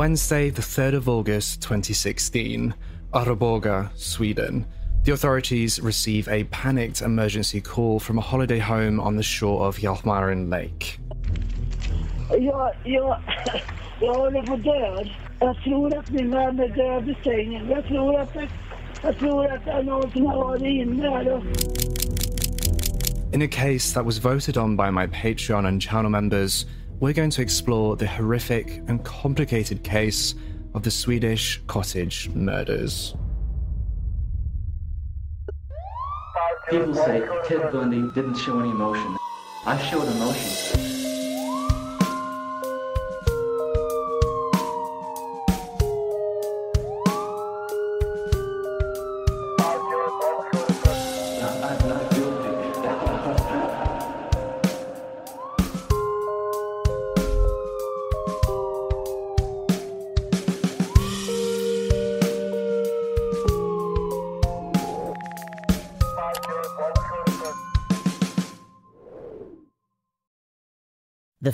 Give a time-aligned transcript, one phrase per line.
[0.00, 2.72] Wednesday, the 3rd of August 2016,
[3.12, 4.64] Arboga, Sweden.
[5.04, 9.76] The authorities receive a panicked emergency call from a holiday home on the shore of
[9.76, 10.98] Hjälmaren Lake.
[12.30, 13.18] Jag, jag,
[14.00, 15.10] jag håller på död.
[15.40, 17.68] Jag tror att min man är död i sängen.
[17.70, 18.36] Jag tror att,
[19.02, 21.42] jag tror att det är någon som har varit inne här.
[23.32, 26.66] In a case that was voted on by my Patreon and channel members,
[27.00, 30.34] we're going to explore the horrific and complicated case
[30.74, 33.14] of the Swedish cottage murders.
[36.68, 39.16] People say Ted Bundy didn't show any emotion.
[39.66, 40.89] I showed emotion.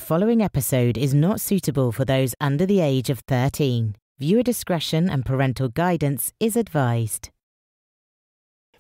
[0.07, 3.97] Following episode is not suitable for those under the age of 13.
[4.21, 7.31] Viewer discretion and parental guidance is advised.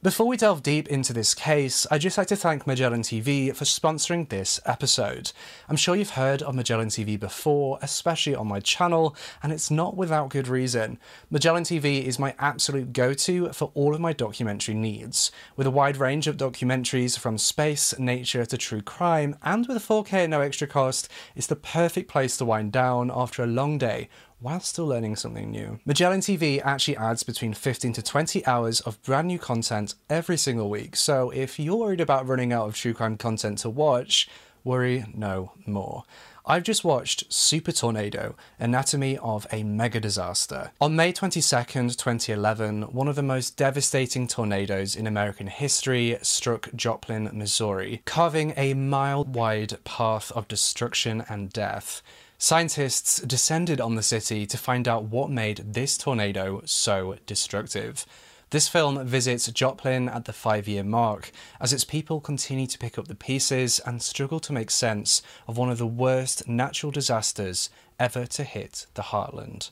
[0.06, 3.64] Before we delve deep into this case, I'd just like to thank Magellan TV for
[3.64, 5.32] sponsoring this episode.
[5.68, 9.96] I'm sure you've heard of Magellan TV before, especially on my channel, and it's not
[9.96, 11.00] without good reason.
[11.28, 15.32] Magellan TV is my absolute go to for all of my documentary needs.
[15.56, 20.12] With a wide range of documentaries from space, nature to true crime, and with 4K
[20.12, 24.08] at no extra cost, it's the perfect place to wind down after a long day
[24.46, 25.80] while still learning something new.
[25.84, 30.70] Magellan TV actually adds between 15 to 20 hours of brand new content every single
[30.70, 34.28] week, so if you're worried about running out of true crime content to watch,
[34.62, 36.04] worry no more.
[36.48, 40.70] I've just watched Super Tornado Anatomy of a Mega Disaster.
[40.80, 47.30] On May 22nd, 2011, one of the most devastating tornadoes in American history struck Joplin,
[47.32, 52.00] Missouri, carving a mile wide path of destruction and death.
[52.38, 58.04] Scientists descended on the city to find out what made this tornado so destructive.
[58.50, 62.98] This film visits Joplin at the five year mark as its people continue to pick
[62.98, 67.70] up the pieces and struggle to make sense of one of the worst natural disasters
[67.98, 69.70] ever to hit the heartland.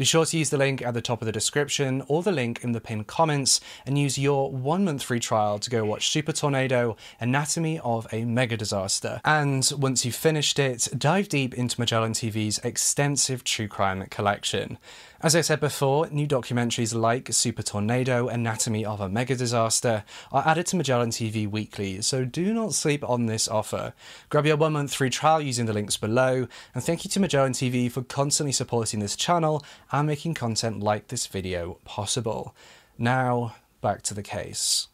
[0.00, 2.64] Be sure to use the link at the top of the description or the link
[2.64, 6.32] in the pinned comments and use your one month free trial to go watch Super
[6.32, 9.20] Tornado Anatomy of a Mega Disaster.
[9.26, 14.78] And once you've finished it, dive deep into Magellan TV's extensive true crime collection.
[15.22, 20.48] As I said before, new documentaries like Super Tornado Anatomy of a Mega Disaster are
[20.48, 23.92] added to Magellan TV weekly, so do not sleep on this offer.
[24.30, 27.52] Grab your one month free trial using the links below, and thank you to Magellan
[27.52, 32.54] TV for constantly supporting this channel and making content like this video possible.
[32.96, 34.88] Now, back to the case.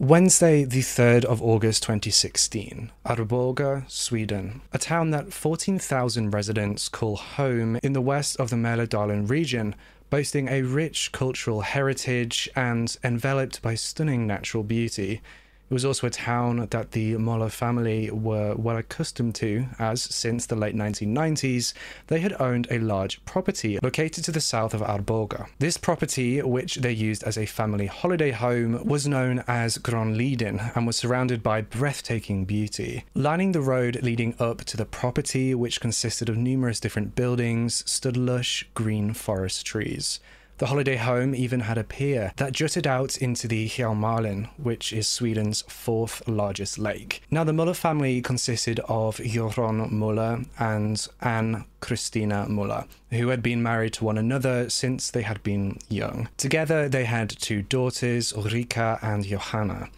[0.00, 7.78] Wednesday, the 3rd of August 2016, Arboga, Sweden, a town that 14,000 residents call home
[7.80, 9.76] in the west of the Mälardalen region,
[10.10, 15.22] boasting a rich cultural heritage and enveloped by stunning natural beauty.
[15.70, 20.44] It was also a town that the Moller family were well accustomed to, as since
[20.44, 21.72] the late 1990s,
[22.08, 25.46] they had owned a large property located to the south of Arboga.
[25.58, 30.86] This property, which they used as a family holiday home, was known as Granliden and
[30.86, 33.04] was surrounded by breathtaking beauty.
[33.14, 38.16] Lining the road leading up to the property, which consisted of numerous different buildings, stood
[38.16, 40.20] lush green forest trees.
[40.58, 45.08] The holiday home even had a pier that jutted out into the Hjälmaren, which is
[45.08, 47.22] Sweden's fourth largest lake.
[47.28, 53.64] Now, the Muller family consisted of Joron Muller and Anne Christina Muller, who had been
[53.64, 56.28] married to one another since they had been young.
[56.36, 59.88] Together, they had two daughters, Ulrika and Johanna.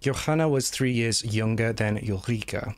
[0.00, 2.74] Johanna was three years younger than Ulrika.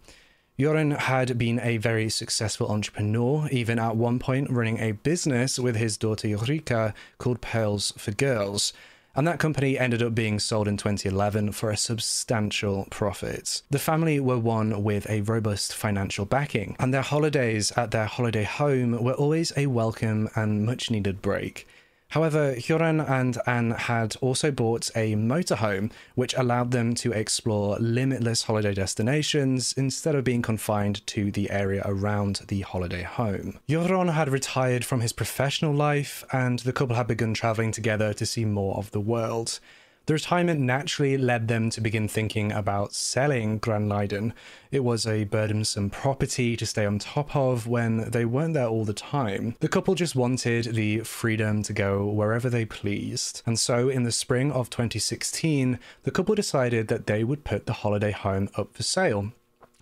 [0.63, 5.75] Joran had been a very successful entrepreneur, even at one point running a business with
[5.75, 8.73] his daughter Ulrika called Pearls for Girls.
[9.17, 13.63] And that company ended up being sold in 2011 for a substantial profit.
[13.71, 18.45] The family were one with a robust financial backing, and their holidays at their holiday
[18.45, 21.67] home were always a welcome and much needed break.
[22.13, 28.43] However, Joran and Anne had also bought a motorhome, which allowed them to explore limitless
[28.43, 33.59] holiday destinations instead of being confined to the area around the holiday home.
[33.67, 38.27] Joran had retired from his professional life, and the couple had begun traveling together to
[38.27, 39.59] see more of the world.
[40.07, 44.33] The retirement naturally led them to begin thinking about selling Granliden.
[44.73, 48.85] It was a burdensome property to stay on top of when they weren't there all
[48.85, 49.55] the time.
[49.61, 53.43] The couple just wanted the freedom to go wherever they pleased.
[53.47, 57.75] And so, in the spring of 2016, the couple decided that they would put the
[57.75, 59.33] holiday home up for sale.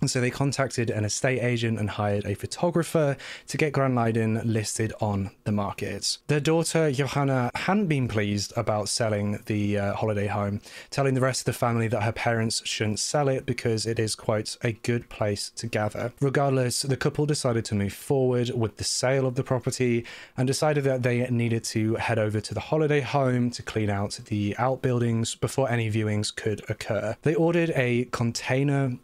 [0.00, 3.16] And so they contacted an estate agent and hired a photographer
[3.48, 6.18] to get Granliden listed on the market.
[6.26, 10.60] Their daughter, Johanna, hadn't been pleased about selling the uh, holiday home,
[10.90, 14.14] telling the rest of the family that her parents shouldn't sell it because it is,
[14.14, 16.12] quite, a good place to gather.
[16.20, 20.04] Regardless, the couple decided to move forward with the sale of the property
[20.36, 24.18] and decided that they needed to head over to the holiday home to clean out
[24.26, 27.16] the outbuildings before any viewings could occur.
[27.22, 28.98] They ordered a container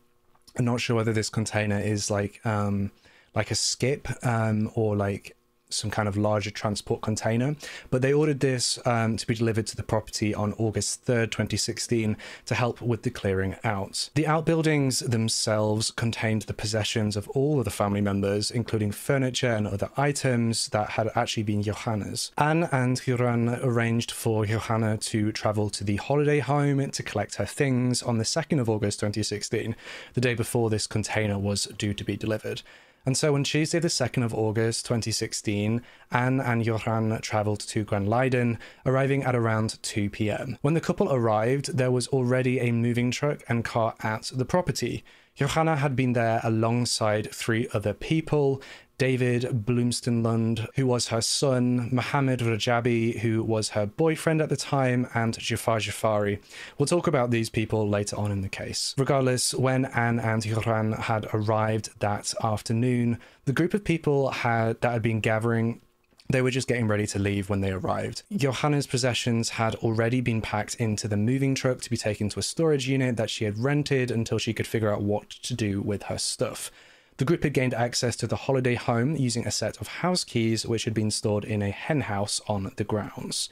[0.58, 2.90] I'm not sure whether this container is like um,
[3.34, 5.36] like a skip um, or like
[5.68, 7.56] some kind of larger transport container.
[7.90, 12.16] But they ordered this um, to be delivered to the property on August 3rd, 2016,
[12.46, 14.10] to help with the clearing out.
[14.14, 19.66] The outbuildings themselves contained the possessions of all of the family members, including furniture and
[19.66, 22.32] other items that had actually been Johanna's.
[22.38, 27.46] Anne and Joran arranged for Johanna to travel to the holiday home to collect her
[27.46, 29.74] things on the 2nd of August 2016,
[30.14, 32.62] the day before this container was due to be delivered.
[33.06, 35.80] And so on Tuesday, the 2nd of August 2016,
[36.10, 40.58] Anne and Johan travelled to Granliden, arriving at around 2 pm.
[40.60, 45.04] When the couple arrived, there was already a moving truck and car at the property.
[45.36, 48.60] Johanna had been there alongside three other people,
[48.98, 55.08] David Blomsterlund, who was her son, Mohammed Rajabi, who was her boyfriend at the time,
[55.14, 56.40] and Jafar Jafari.
[56.78, 58.94] We'll talk about these people later on in the case.
[58.96, 64.93] Regardless, when Anne and Joran had arrived that afternoon, the group of people had that
[64.93, 65.81] had been gathering
[66.28, 68.22] they were just getting ready to leave when they arrived.
[68.34, 72.42] Johanna's possessions had already been packed into the moving truck to be taken to a
[72.42, 76.04] storage unit that she had rented until she could figure out what to do with
[76.04, 76.70] her stuff.
[77.18, 80.66] The group had gained access to the holiday home using a set of house keys
[80.66, 83.48] which had been stored in a henhouse on the grounds.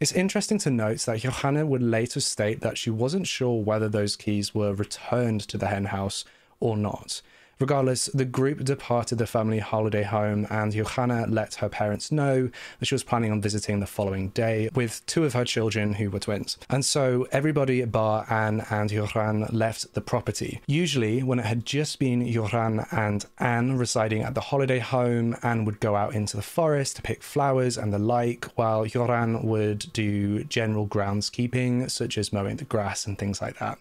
[0.00, 4.16] It's interesting to note that Johanna would later state that she wasn't sure whether those
[4.16, 6.24] keys were returned to the henhouse
[6.58, 7.22] or not.
[7.60, 12.86] Regardless, the group departed the family holiday home, and Johanna let her parents know that
[12.86, 16.18] she was planning on visiting the following day with two of her children who were
[16.18, 16.58] twins.
[16.68, 20.60] And so everybody bar Anne and Joran left the property.
[20.66, 25.64] Usually, when it had just been Joran and Anne residing at the holiday home, Anne
[25.64, 29.92] would go out into the forest to pick flowers and the like, while Joran would
[29.92, 33.78] do general groundskeeping, such as mowing the grass and things like that.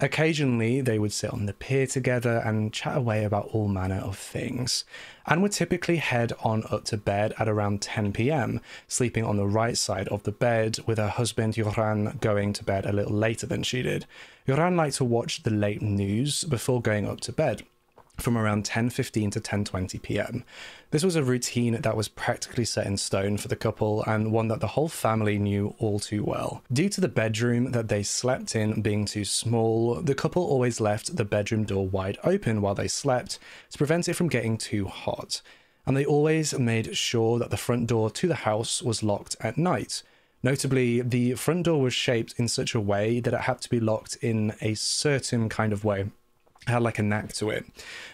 [0.00, 4.18] Occasionally, they would sit on the pier together and chat away about all manner of
[4.18, 4.84] things,
[5.26, 9.46] and would typically head on up to bed at around 10 pm, sleeping on the
[9.46, 13.46] right side of the bed, with her husband Joran going to bed a little later
[13.46, 14.06] than she did.
[14.46, 17.62] Joran liked to watch the late news before going up to bed
[18.22, 20.44] from around 10:15 to 10:20 p.m.
[20.90, 24.48] This was a routine that was practically set in stone for the couple and one
[24.48, 26.62] that the whole family knew all too well.
[26.72, 31.16] Due to the bedroom that they slept in being too small, the couple always left
[31.16, 33.38] the bedroom door wide open while they slept
[33.70, 35.42] to prevent it from getting too hot.
[35.84, 39.58] And they always made sure that the front door to the house was locked at
[39.58, 40.02] night.
[40.44, 43.80] Notably, the front door was shaped in such a way that it had to be
[43.80, 46.10] locked in a certain kind of way
[46.66, 47.66] had like a knack to it.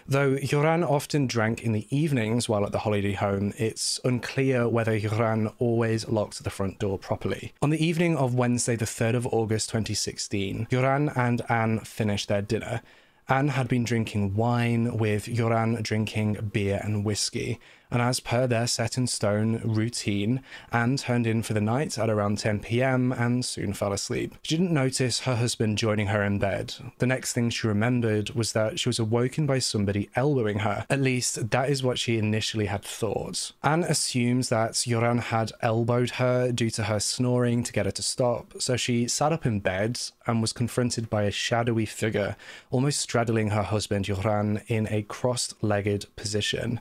[0.07, 4.99] Though Joran often drank in the evenings while at the holiday home, it's unclear whether
[4.99, 7.53] Joran always locked the front door properly.
[7.61, 12.41] On the evening of Wednesday, the 3rd of August 2016, Joran and Anne finished their
[12.41, 12.81] dinner.
[13.27, 17.59] Anne had been drinking wine, with Joran drinking beer and whiskey
[17.91, 20.41] and as per their set in stone routine,
[20.71, 24.35] Anne turned in for the night at around 10 pm and soon fell asleep.
[24.43, 26.75] She didn't notice her husband joining her in bed.
[26.99, 30.85] The next thing she remembered was that she was awoken by somebody elbowing her.
[30.89, 33.51] At least, that is what she initially had thought.
[33.63, 38.01] Anne assumes that Joran had elbowed her due to her snoring to get her to
[38.03, 42.35] stop, so she sat up in bed and was confronted by a shadowy figure,
[42.69, 46.79] almost straddling her husband Joran in a crossed legged position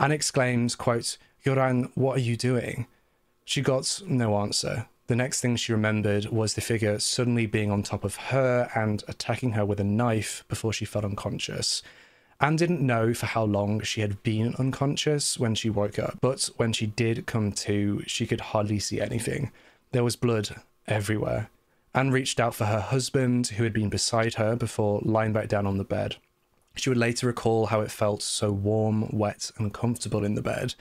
[0.00, 2.86] and exclaimed, quote, Joran, what are you doing?
[3.44, 4.86] She got no answer.
[5.06, 9.04] The next thing she remembered was the figure suddenly being on top of her and
[9.08, 11.82] attacking her with a knife before she fell unconscious.
[12.40, 16.48] Anne didn't know for how long she had been unconscious when she woke up, but
[16.56, 19.50] when she did come to, she could hardly see anything.
[19.92, 21.50] There was blood everywhere.
[21.94, 25.66] Anne reached out for her husband, who had been beside her, before lying back down
[25.66, 26.16] on the bed.
[26.80, 30.74] She would later recall how it felt so warm, wet, and comfortable in the bed.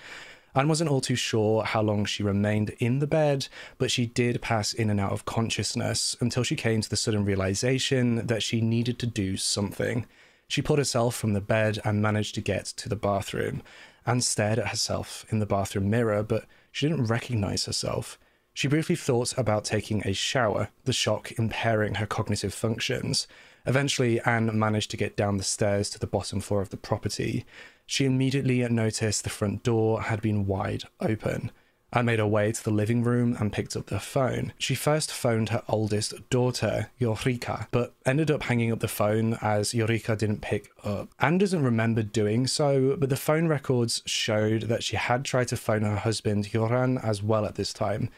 [0.56, 4.42] Anne wasn't all too sure how long she remained in the bed, but she did
[4.42, 8.62] pass in and out of consciousness until she came to the sudden realization that she
[8.62, 10.06] needed to do something.
[10.48, 13.62] She pulled herself from the bed and managed to get to the bathroom.
[14.06, 18.18] Anne stared at herself in the bathroom mirror, but she didn't recognize herself.
[18.54, 23.28] She briefly thought about taking a shower, the shock impairing her cognitive functions.
[23.66, 27.46] Eventually, Anne managed to get down the stairs to the bottom floor of the property.
[27.86, 31.52] She immediately noticed the front door had been wide open.
[31.92, 34.54] Anne made her way to the living room and picked up the phone.
[34.60, 39.74] She first phoned her oldest daughter, Yorika, but ended up hanging up the phone as
[39.74, 41.10] Yorika didn't pick up.
[41.20, 45.58] Anne doesn't remember doing so, but the phone records showed that she had tried to
[45.58, 48.10] phone her husband, Yoran, as well at this time.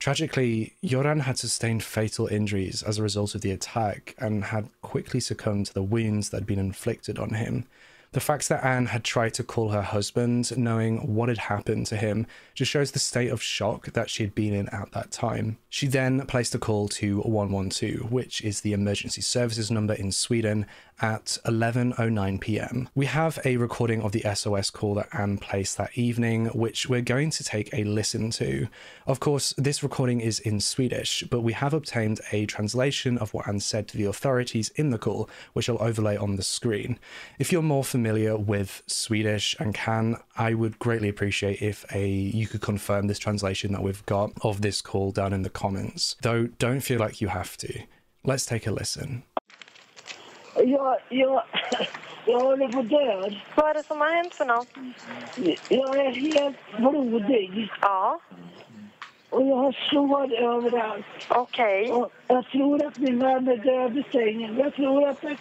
[0.00, 5.20] Tragically, Yoran had sustained fatal injuries as a result of the attack and had quickly
[5.20, 7.66] succumbed to the wounds that had been inflicted on him.
[8.12, 11.96] The fact that Anne had tried to call her husband, knowing what had happened to
[11.96, 15.58] him, just shows the state of shock that she had been in at that time.
[15.68, 20.66] She then placed a call to 112, which is the emergency services number in Sweden,
[21.02, 22.88] at 11:09 p.m.
[22.94, 27.00] We have a recording of the SOS call that Anne placed that evening, which we're
[27.00, 28.68] going to take a listen to.
[29.06, 33.48] Of course, this recording is in Swedish, but we have obtained a translation of what
[33.48, 36.98] Anne said to the authorities in the call, which I'll overlay on the screen.
[37.38, 42.46] If you're more familiar with Swedish and can, I would greatly appreciate if a you
[42.46, 46.16] could confirm this translation that we've got of this call down in the comments.
[46.22, 47.72] Though don't feel like you have to.
[48.24, 49.22] Let's take a listen.
[50.56, 51.42] Jag, jag,
[52.26, 53.36] jag håller på död.
[53.54, 54.68] Vad är det som har hänt för något?
[55.68, 58.20] Jag är helt blodig Ja,
[59.30, 61.04] och jag har sår överallt.
[61.28, 61.92] okej.
[61.92, 64.56] Och jag tror att min man är död i sängen.
[64.58, 65.36] Jag tror att, det,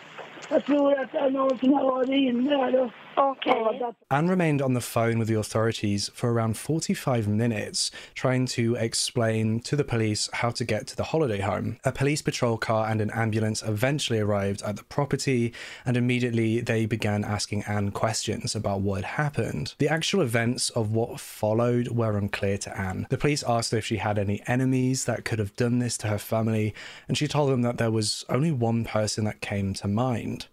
[0.49, 2.89] jag tror att det är någon som har varit inne här
[3.19, 3.53] och Okej.
[3.53, 3.95] skadat.
[4.09, 9.59] Anne remained on the phone with the authorities for around 45 minutes, trying to explain
[9.59, 11.77] to the police how to get to the holiday home.
[11.83, 15.53] A police patrol car and an ambulance eventually arrived at the property,
[15.85, 19.73] and immediately they began asking Anne questions about what had happened.
[19.77, 23.07] The actual events of what followed were unclear to Anne.
[23.09, 26.07] The police asked her if she had any enemies that could have done this to
[26.07, 26.73] her family,
[27.07, 30.47] and she told them that there was only one person that came to mind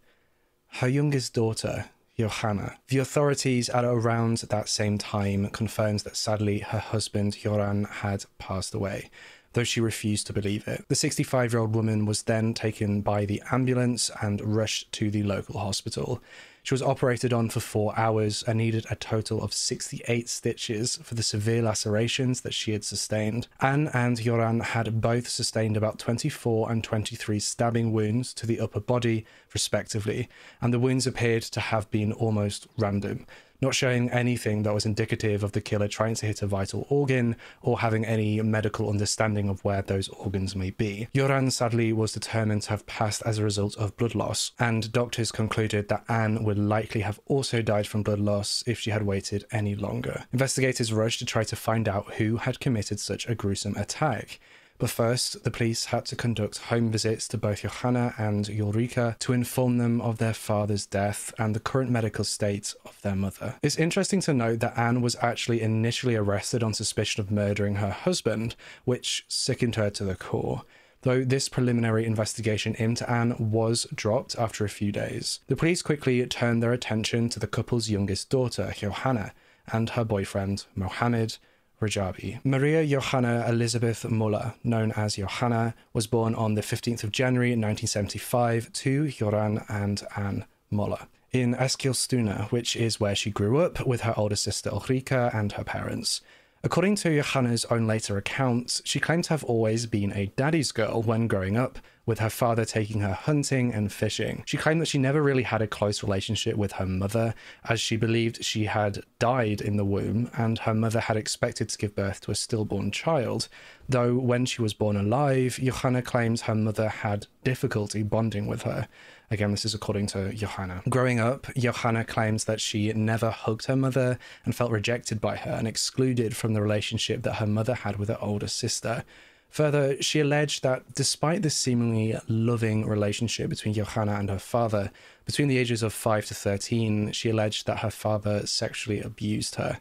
[0.80, 1.86] her youngest daughter,
[2.18, 2.78] Johanna.
[2.88, 8.74] The authorities at around that same time confirmed that sadly her husband Joran had passed
[8.74, 9.10] away,
[9.56, 10.84] though she refused to believe it.
[10.88, 15.22] The 65 year old woman was then taken by the ambulance and rushed to the
[15.22, 16.22] local hospital.
[16.62, 21.14] She was operated on for four hours and needed a total of 68 stitches for
[21.14, 23.48] the severe lacerations that she had sustained.
[23.60, 28.80] Anne and Joran had both sustained about 24 and 23 stabbing wounds to the upper
[28.80, 30.28] body, respectively,
[30.60, 33.26] and the wounds appeared to have been almost random,
[33.60, 37.36] not showing anything that was indicative of the killer trying to hit a vital organ
[37.62, 41.08] or having any medical understanding of where those organs may be.
[41.14, 45.32] Joran sadly was determined to have passed as a result of blood loss, and doctors
[45.32, 49.44] concluded that Anne would likely have also died from blood loss if she had waited
[49.50, 50.24] any longer.
[50.32, 54.38] Investigators rushed to try to find out who had committed such a gruesome attack.
[54.78, 59.32] But first, the police had to conduct home visits to both Johanna and Ulrika to
[59.32, 63.54] inform them of their father's death and the current medical state of their mother.
[63.62, 67.90] It's interesting to note that Anne was actually initially arrested on suspicion of murdering her
[67.90, 68.54] husband,
[68.84, 70.62] which sickened her to the core.
[71.02, 76.24] Though this preliminary investigation into Anne was dropped after a few days, the police quickly
[76.26, 79.32] turned their attention to the couple's youngest daughter, Johanna,
[79.72, 81.38] and her boyfriend, Mohammed,
[81.80, 82.40] Rajabi.
[82.44, 88.72] Maria Johanna Elizabeth Muller, known as Johanna, was born on the 15th of January 1975
[88.72, 94.14] to Joran and Anne Muller in Eskilstuna, which is where she grew up with her
[94.16, 96.20] older sister Ulrika and her parents.
[96.66, 101.00] According to Johanna's own later accounts, she claimed to have always been a daddy's girl
[101.00, 104.42] when growing up, with her father taking her hunting and fishing.
[104.46, 107.36] She claimed that she never really had a close relationship with her mother,
[107.68, 111.78] as she believed she had died in the womb and her mother had expected to
[111.78, 113.48] give birth to a stillborn child.
[113.88, 118.88] Though when she was born alive, Johanna claims her mother had difficulty bonding with her.
[119.30, 120.82] Again, this is according to Johanna.
[120.88, 125.50] Growing up, Johanna claims that she never hugged her mother and felt rejected by her
[125.52, 129.04] and excluded from the relationship that her mother had with her older sister.
[129.50, 134.90] Further, she alleged that despite this seemingly loving relationship between Johanna and her father,
[135.24, 139.80] between the ages of 5 to 13, she alleged that her father sexually abused her.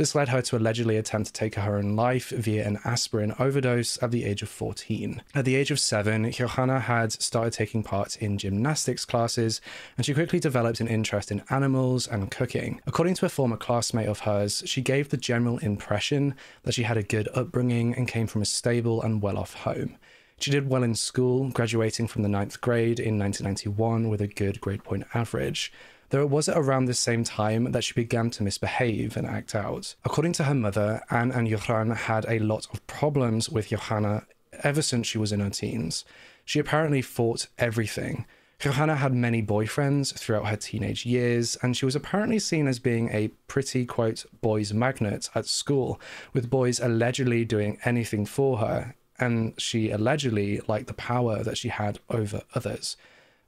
[0.00, 4.02] This led her to allegedly attempt to take her own life via an aspirin overdose
[4.02, 5.20] at the age of 14.
[5.34, 9.60] At the age of 7, Johanna had started taking part in gymnastics classes,
[9.98, 12.80] and she quickly developed an interest in animals and cooking.
[12.86, 16.96] According to a former classmate of hers, she gave the general impression that she had
[16.96, 19.98] a good upbringing and came from a stable and well off home.
[20.38, 24.62] She did well in school, graduating from the ninth grade in 1991 with a good
[24.62, 25.70] grade point average
[26.10, 29.94] though it was around the same time that she began to misbehave and act out.
[30.04, 34.26] According to her mother, Anne and Johan had a lot of problems with Johanna
[34.62, 36.04] ever since she was in her teens.
[36.44, 38.26] She apparently fought everything.
[38.58, 43.08] Johanna had many boyfriends throughout her teenage years, and she was apparently seen as being
[43.10, 45.98] a pretty, quote, boys magnet at school,
[46.34, 51.68] with boys allegedly doing anything for her, and she allegedly liked the power that she
[51.68, 52.98] had over others.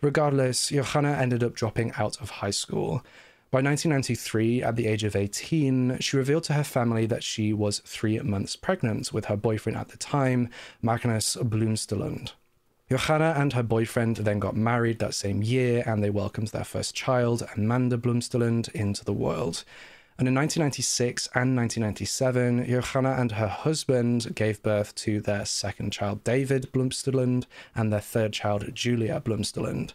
[0.02, 3.04] Regardless, Johanna ended up dropping out of high school.
[3.52, 7.78] By 1993, at the age of 18, she revealed to her family that she was
[7.80, 10.48] three months pregnant with her boyfriend at the time,
[10.82, 12.32] Magnus Blomsterlund.
[12.90, 16.96] Johanna and her boyfriend then got married that same year and they welcomed their first
[16.96, 19.62] child, Amanda Blomsterlund, into the world.
[20.18, 26.22] And in 1996 and 1997, Johanna and her husband gave birth to their second child,
[26.22, 29.92] David Blomsterlund, and their third child, Julia Blomsterlund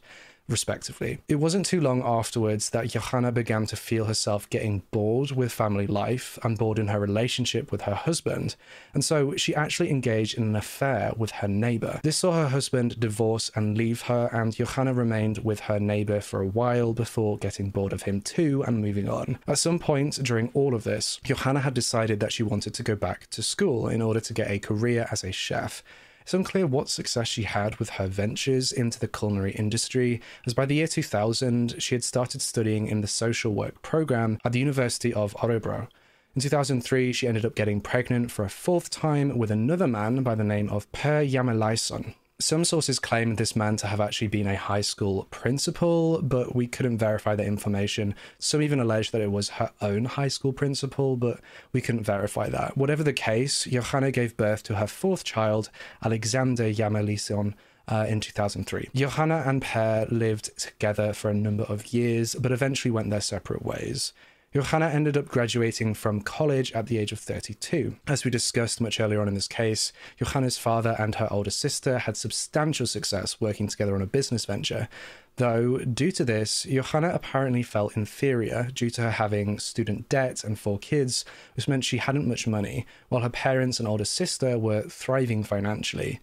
[0.47, 1.19] respectively.
[1.27, 5.87] It wasn't too long afterwards that Johanna began to feel herself getting bored with family
[5.87, 8.55] life and bored in her relationship with her husband,
[8.93, 11.99] and so she actually engaged in an affair with her neighbor.
[12.03, 16.41] This saw her husband divorce and leave her, and Johanna remained with her neighbor for
[16.41, 19.39] a while before getting bored of him too and moving on.
[19.47, 22.95] At some point during all of this, Johanna had decided that she wanted to go
[22.95, 25.83] back to school in order to get a career as a chef.
[26.27, 30.65] It's unclear what success she had with her ventures into the culinary industry, as by
[30.65, 35.13] the year 2000, she had started studying in the social work program at the University
[35.13, 35.87] of Örebro.
[36.35, 40.35] In 2003, she ended up getting pregnant for a fourth time with another man by
[40.35, 44.55] the name of Per Yamelaison, some sources claim this man to have actually been a
[44.55, 48.13] high school principal, but we couldn't verify that information.
[48.37, 51.39] Some even allege that it was her own high school principal, but
[51.71, 52.77] we couldn't verify that.
[52.77, 55.71] Whatever the case, Johanna gave birth to her fourth child,
[56.03, 57.55] Alexander Yamelison,
[57.87, 58.89] uh, in 2003.
[58.93, 63.63] Johanna and Per lived together for a number of years, but eventually went their separate
[63.63, 64.13] ways.
[64.57, 67.95] Johanna ended up graduating from college at the age of 32.
[68.07, 71.99] As we discussed much earlier on in this case, Johanna's father and her older sister
[71.99, 74.89] had substantial success working together on a business venture,
[75.35, 80.57] though due to this, Johanna apparently felt inferior due to her having student debt and
[80.57, 81.23] four kids,
[81.55, 86.19] which meant she hadn't much money, while her parents and older sister were thriving financially.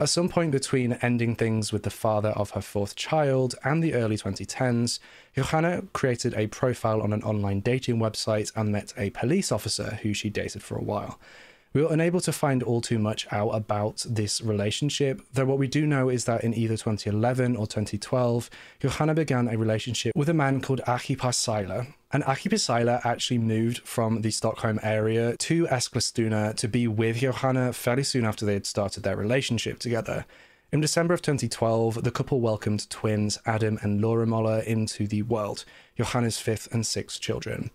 [0.00, 3.94] At some point between ending things with the father of her fourth child and the
[3.94, 5.00] early 2010s,
[5.34, 10.14] Johanna created a profile on an online dating website and met a police officer who
[10.14, 11.18] she dated for a while.
[11.74, 15.68] We were unable to find all too much out about this relationship, though what we
[15.68, 18.48] do know is that in either 2011 or 2012,
[18.80, 21.86] Johanna began a relationship with a man called Aki Pasila.
[22.10, 27.74] And Aki Pasila actually moved from the Stockholm area to Eskilstuna to be with Johanna
[27.74, 30.24] fairly soon after they had started their relationship together.
[30.72, 35.66] In December of 2012, the couple welcomed twins Adam and Laura Moller into the world,
[35.98, 37.70] Johanna's fifth and sixth children.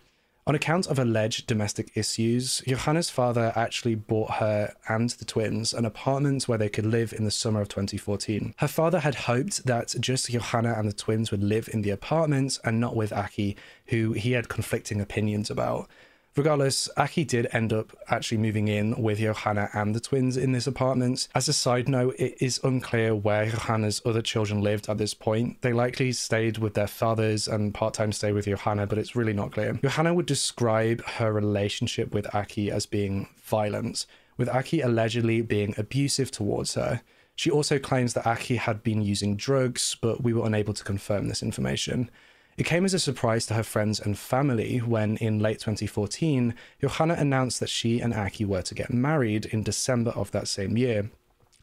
[0.46, 5.86] On account of alleged domestic issues, Johanna's father actually bought her and the twins an
[5.86, 8.54] apartment where they could live in the summer of 2014.
[8.58, 12.60] Her father had hoped that just Johanna and the twins would live in the apartment
[12.66, 13.56] and not with Aki,
[13.88, 15.90] who he had conflicting opinions about.
[16.36, 20.66] Regardless, Aki did end up actually moving in with Johanna and the twins in this
[20.66, 21.28] apartment.
[21.36, 25.62] As a side note, it is unclear where Johanna's other children lived at this point.
[25.62, 29.34] They likely stayed with their fathers and part time stay with Johanna, but it's really
[29.34, 29.74] not clear.
[29.84, 36.32] Johanna would describe her relationship with Aki as being violent, with Aki allegedly being abusive
[36.32, 37.02] towards her.
[37.36, 41.28] She also claims that Aki had been using drugs, but we were unable to confirm
[41.28, 42.10] this information.
[42.56, 47.16] It came as a surprise to her friends and family when, in late 2014, Johanna
[47.16, 51.10] announced that she and Aki were to get married in December of that same year,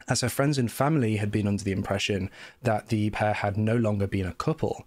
[0.08, 2.28] as her friends and family had been under the impression
[2.62, 4.86] that the pair had no longer been a couple.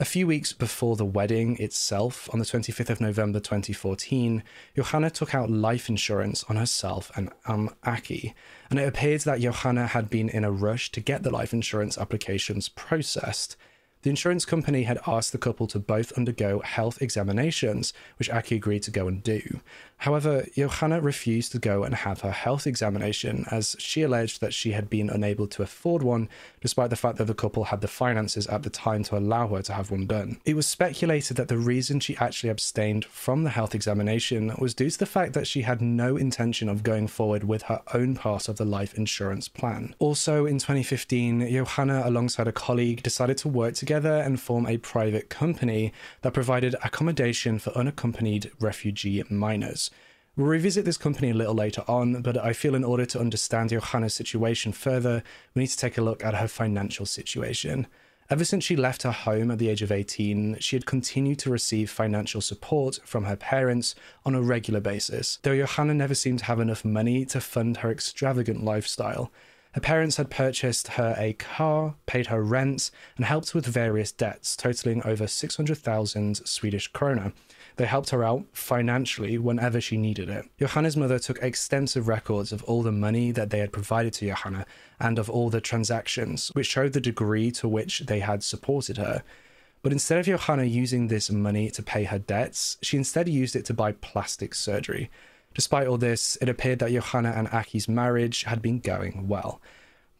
[0.00, 4.44] A few weeks before the wedding itself, on the 25th of November 2014,
[4.76, 8.32] Johanna took out life insurance on herself and um, Aki,
[8.70, 11.98] and it appeared that Johanna had been in a rush to get the life insurance
[11.98, 13.56] applications processed.
[14.02, 18.84] The insurance company had asked the couple to both undergo health examinations, which Aki agreed
[18.84, 19.60] to go and do.
[19.98, 24.70] However, Johanna refused to go and have her health examination as she alleged that she
[24.70, 26.28] had been unable to afford one,
[26.60, 29.62] despite the fact that the couple had the finances at the time to allow her
[29.62, 30.40] to have one done.
[30.44, 34.88] It was speculated that the reason she actually abstained from the health examination was due
[34.88, 38.48] to the fact that she had no intention of going forward with her own part
[38.48, 39.96] of the life insurance plan.
[39.98, 45.28] Also, in 2015, Johanna, alongside a colleague, decided to work together and form a private
[45.28, 49.87] company that provided accommodation for unaccompanied refugee minors.
[50.38, 53.70] We'll revisit this company a little later on, but I feel in order to understand
[53.70, 57.88] Johanna's situation further, we need to take a look at her financial situation.
[58.30, 61.50] Ever since she left her home at the age of 18, she had continued to
[61.50, 66.44] receive financial support from her parents on a regular basis, though Johanna never seemed to
[66.44, 69.32] have enough money to fund her extravagant lifestyle.
[69.72, 74.56] Her parents had purchased her a car, paid her rent, and helped with various debts,
[74.56, 77.32] totaling over 600,000 Swedish krona.
[77.78, 80.46] They helped her out financially whenever she needed it.
[80.58, 84.66] Johanna's mother took extensive records of all the money that they had provided to Johanna
[84.98, 89.22] and of all the transactions, which showed the degree to which they had supported her.
[89.80, 93.64] But instead of Johanna using this money to pay her debts, she instead used it
[93.66, 95.08] to buy plastic surgery.
[95.54, 99.60] Despite all this, it appeared that Johanna and Aki's marriage had been going well.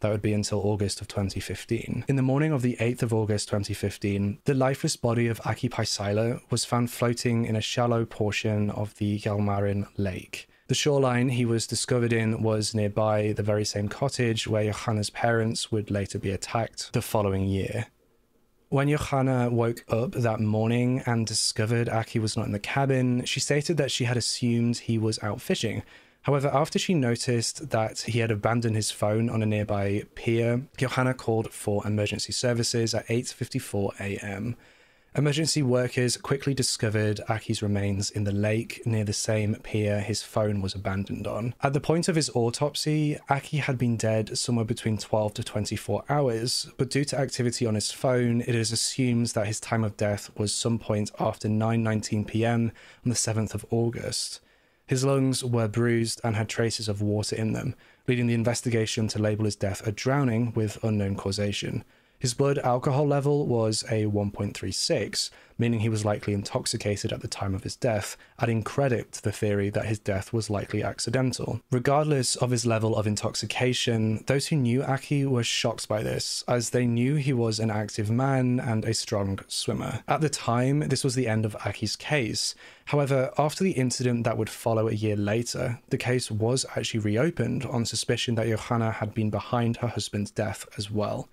[0.01, 2.05] That would be until August of 2015.
[2.07, 6.41] In the morning of the 8th of August 2015, the lifeless body of Aki Pasila
[6.51, 10.49] was found floating in a shallow portion of the Hjälmaren Lake.
[10.69, 15.73] The shoreline he was discovered in was nearby the very same cottage where Johanna's parents
[15.73, 17.87] would later be attacked the following year.
[18.69, 23.41] When Johanna woke up that morning and discovered Aki was not in the cabin, she
[23.41, 25.83] stated that she had assumed he was out fishing.
[26.23, 31.15] However, after she noticed that he had abandoned his phone on a nearby pier, Johanna
[31.15, 34.57] called for emergency services at 8:54 a.m.
[35.19, 40.61] Emergency workers quickly discovered Aki's remains in the lake near the same pier his phone
[40.61, 41.55] was abandoned on.
[41.63, 46.05] At the point of his autopsy, Aki had been dead somewhere between 12 to 24
[46.09, 49.97] hours, but due to activity on his phone, it is assumed that his time of
[49.97, 52.71] death was some point after 9:19 p.m.
[53.05, 54.41] on the 7th of August.
[54.89, 57.75] His lungs were bruised and had traces of water in them,
[58.07, 61.85] leading the investigation to label his death a drowning with unknown causation.
[62.19, 67.55] His blood alcohol level was a 1.36, meaning he was likely intoxicated at the time
[67.55, 71.61] of his death, adding credit to the theory that his death was likely accidental.
[71.71, 76.71] Regardless of his level of intoxication, those who knew Aki were shocked by this, as
[76.71, 80.03] they knew he was an active man and a strong swimmer.
[80.09, 82.57] At the time, this was the end of Aki's case.
[82.87, 87.65] However, after the incident that would follow a year later, the case was actually reopened
[87.67, 91.29] on suspicion that Johanna had been behind her husband's death as well.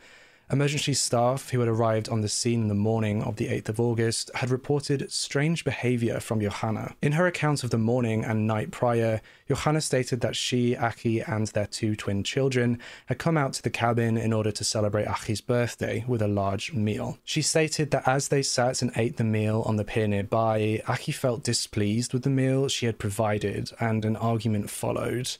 [0.51, 3.79] Emergency staff who had arrived on the scene in the morning of the 8th of
[3.79, 6.95] August had reported strange behavior from Johanna.
[7.01, 11.47] In her account of the morning and night prior, Johanna stated that she, Aki, and
[11.47, 12.77] their two twin children
[13.07, 16.73] had come out to the cabin in order to celebrate Aki's birthday with a large
[16.73, 17.17] meal.
[17.23, 21.13] She stated that as they sat and ate the meal on the pier nearby, Aki
[21.13, 25.37] felt displeased with the meal she had provided and an argument followed.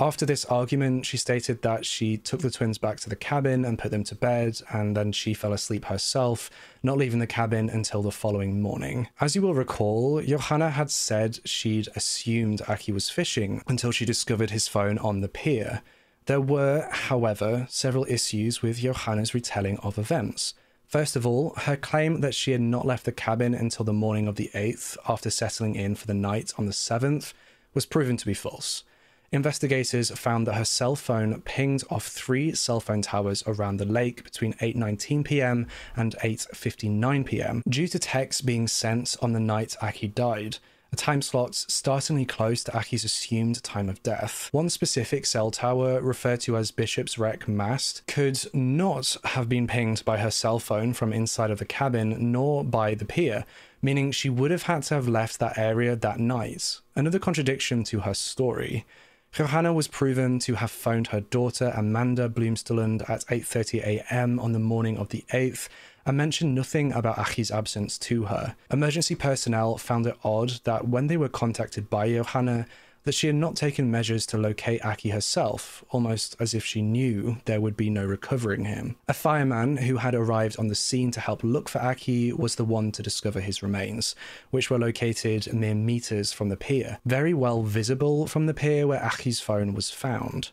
[0.00, 3.80] After this argument, she stated that she took the twins back to the cabin and
[3.80, 6.50] put them to bed, and then she fell asleep herself,
[6.84, 9.08] not leaving the cabin until the following morning.
[9.20, 14.50] As you will recall, Johanna had said she'd assumed Aki was fishing until she discovered
[14.50, 15.82] his phone on the pier.
[16.26, 20.54] There were, however, several issues with Johanna's retelling of events.
[20.86, 24.28] First of all, her claim that she had not left the cabin until the morning
[24.28, 27.32] of the 8th after settling in for the night on the 7th
[27.74, 28.84] was proven to be false.
[29.30, 34.24] Investigators found that her cell phone pinged off three cell phone towers around the lake
[34.24, 35.66] between 8:19 p.m.
[35.94, 37.62] and 8:59 p.m.
[37.68, 40.58] due to texts being sent on the night Aki died.
[40.90, 44.48] A time slot startlingly close to Aki's assumed time of death.
[44.52, 50.02] One specific cell tower, referred to as Bishop's Wreck Mast, could not have been pinged
[50.06, 53.44] by her cell phone from inside of the cabin nor by the pier,
[53.82, 56.80] meaning she would have had to have left that area that night.
[56.96, 58.86] Another contradiction to her story.
[59.32, 64.40] Johanna was proven to have phoned her daughter Amanda Blomsterlund at 8:30 a.m.
[64.40, 65.68] on the morning of the 8th
[66.06, 68.56] and mentioned nothing about Aki's absence to her.
[68.70, 72.66] Emergency personnel found it odd that when they were contacted by Johanna,
[73.04, 77.38] that she had not taken measures to locate Aki herself, almost as if she knew
[77.44, 78.96] there would be no recovering him.
[79.08, 82.64] A fireman who had arrived on the scene to help look for Aki was the
[82.64, 84.14] one to discover his remains,
[84.50, 89.02] which were located mere meters from the pier, very well visible from the pier where
[89.02, 90.50] Aki's phone was found.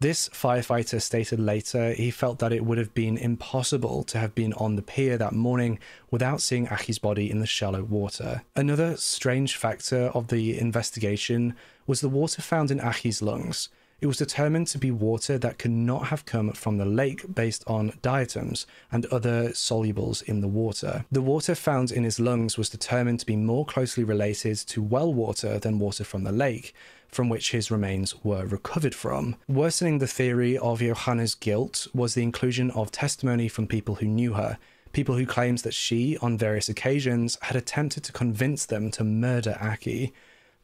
[0.00, 4.52] This firefighter stated later he felt that it would have been impossible to have been
[4.54, 5.78] on the pier that morning
[6.10, 8.42] without seeing Aki's body in the shallow water.
[8.54, 11.54] Another strange factor of the investigation
[11.86, 13.68] was the water found in Aki's lungs.
[14.00, 17.64] It was determined to be water that could not have come from the lake based
[17.66, 21.06] on diatoms and other solubles in the water.
[21.10, 25.14] The water found in his lungs was determined to be more closely related to well
[25.14, 26.74] water than water from the lake,
[27.08, 29.36] from which his remains were recovered from.
[29.48, 34.34] Worsening the theory of Johanna's guilt was the inclusion of testimony from people who knew
[34.34, 34.58] her.
[34.92, 39.56] People who claimed that she, on various occasions, had attempted to convince them to murder
[39.60, 40.12] Aki.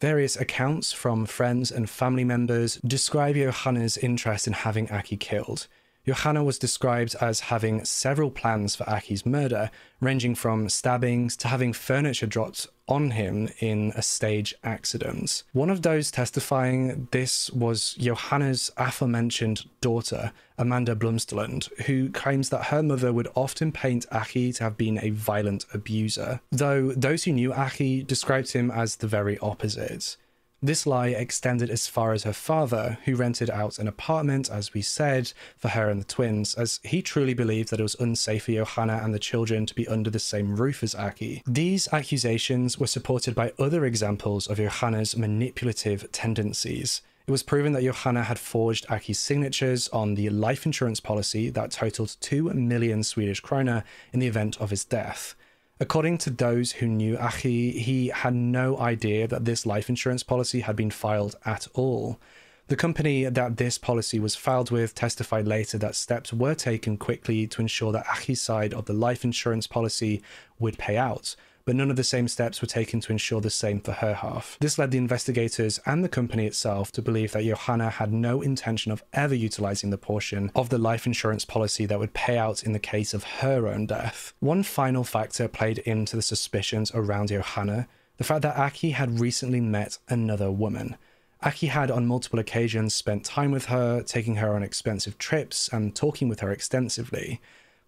[0.00, 5.68] Various accounts from friends and family members describe Johanna's interest in having Aki killed.
[6.06, 11.72] Johanna was described as having several plans for Aki's murder, ranging from stabbings to having
[11.72, 15.44] furniture dropped on him in a stage accident.
[15.52, 22.82] One of those testifying this was Johanna's aforementioned daughter, Amanda Blomsterlund, who claims that her
[22.82, 27.52] mother would often paint Aki to have been a violent abuser, though those who knew
[27.52, 30.16] Aki described him as the very opposite.
[30.62, 34.82] This lie extended as far as her father, who rented out an apartment, as we
[34.82, 38.52] said, for her and the twins, as he truly believed that it was unsafe for
[38.52, 41.42] Johanna and the children to be under the same roof as Aki.
[41.46, 47.00] These accusations were supported by other examples of Johanna's manipulative tendencies.
[47.26, 51.70] It was proven that Johanna had forged Aki's signatures on the life insurance policy that
[51.70, 55.34] totaled 2 million Swedish krona in the event of his death.
[55.82, 60.60] According to those who knew Aki, he had no idea that this life insurance policy
[60.60, 62.20] had been filed at all.
[62.66, 67.46] The company that this policy was filed with testified later that steps were taken quickly
[67.46, 70.20] to ensure that Aki's side of the life insurance policy
[70.58, 73.80] would pay out, but none of the same steps were taken to ensure the same
[73.80, 74.56] for her half.
[74.60, 78.92] This led the investigators and the company itself to believe that Johanna had no intention
[78.92, 82.72] of ever utilizing the portion of the life insurance policy that would pay out in
[82.72, 84.32] the case of her own death.
[84.40, 87.88] One final factor played into the suspicions around Johanna
[88.20, 90.98] the fact that Aki had recently met another woman.
[91.42, 95.96] Aki had on multiple occasions spent time with her, taking her on expensive trips and
[95.96, 97.40] talking with her extensively.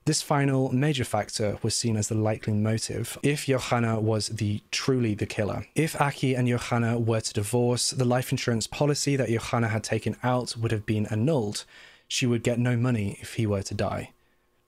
[0.05, 5.15] This final major factor was seen as the likely motive if Johanna was the truly
[5.15, 5.69] the killer.
[5.77, 10.17] If Aki and Johanna were to divorce, the life insurance policy that Johanna had taken
[10.25, 11.65] out would have been annulled.
[12.09, 14.11] She would get no money if he were to die.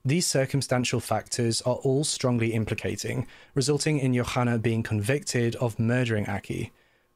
[0.05, 6.71] These circumstantial factors are all strongly implicating, resulting in Johanna being convicted of murdering Aki.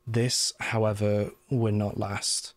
[0.05, 2.53] This, however, would not last.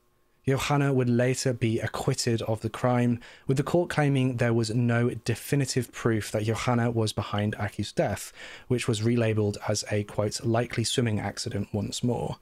[0.46, 5.10] Johanna would later be acquitted of the crime, with the court claiming there was no
[5.10, 8.32] definitive proof that Johanna was behind Aki's death,
[8.66, 12.38] which was relabeled as a quote likely swimming accident once more.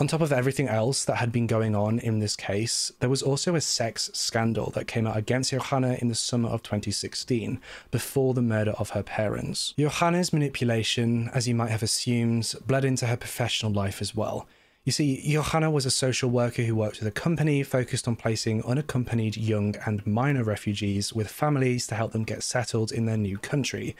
[0.00, 3.22] On top of everything else that had been going on in this case, there was
[3.22, 8.32] also a sex scandal that came out against Johanna in the summer of 2016, before
[8.32, 9.74] the murder of her parents.
[9.76, 14.46] Johanna's manipulation, as you might have assumed, bled into her professional life as well.
[14.88, 18.64] You see, Johanna was a social worker who worked with a company focused on placing
[18.64, 23.36] unaccompanied young and minor refugees with families to help them get settled in their new
[23.36, 23.94] country.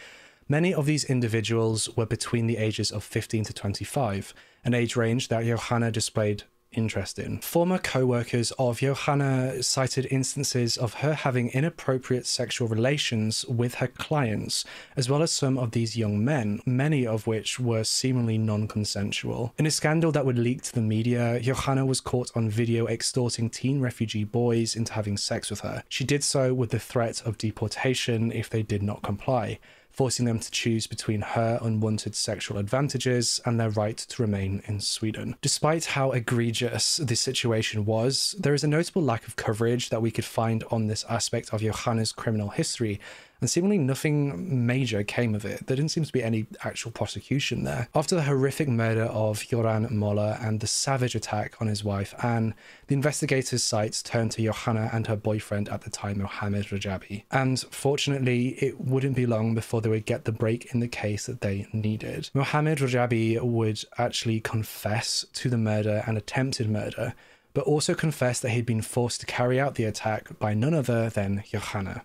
[0.48, 4.32] Many of these individuals were between the ages of 15 to 25,
[4.64, 7.38] an age range that Johanna displayed interest in.
[7.40, 13.88] Former co workers of Johanna cited instances of her having inappropriate sexual relations with her
[13.88, 14.64] clients,
[14.96, 19.54] as well as some of these young men, many of which were seemingly non consensual.
[19.58, 23.50] In a scandal that would leak to the media, Johanna was caught on video extorting
[23.50, 25.82] teen refugee boys into having sex with her.
[25.88, 29.58] She did so with the threat of deportation if they did not comply
[29.90, 34.80] forcing them to choose between her unwanted sexual advantages and their right to remain in
[34.80, 35.34] Sweden.
[35.40, 40.10] Despite how egregious this situation was, there is a notable lack of coverage that we
[40.10, 43.00] could find on this aspect of Johanna's criminal history,
[43.40, 45.66] and seemingly nothing major came of it.
[45.66, 47.88] There didn't seem to be any actual prosecution there.
[47.94, 52.54] After the horrific murder of Joran Moller and the savage attack on his wife Anne,
[52.88, 57.24] the investigators' sights turned to Johanna and her boyfriend at the time, Mohammed Rajabi.
[57.30, 61.26] And fortunately, it wouldn't be long before they would get the break in the case
[61.26, 62.30] that they needed.
[62.34, 67.14] Mohammed Rajabi would actually confess to the murder and attempted murder,
[67.54, 71.08] but also confess that he'd been forced to carry out the attack by none other
[71.08, 72.04] than Johanna.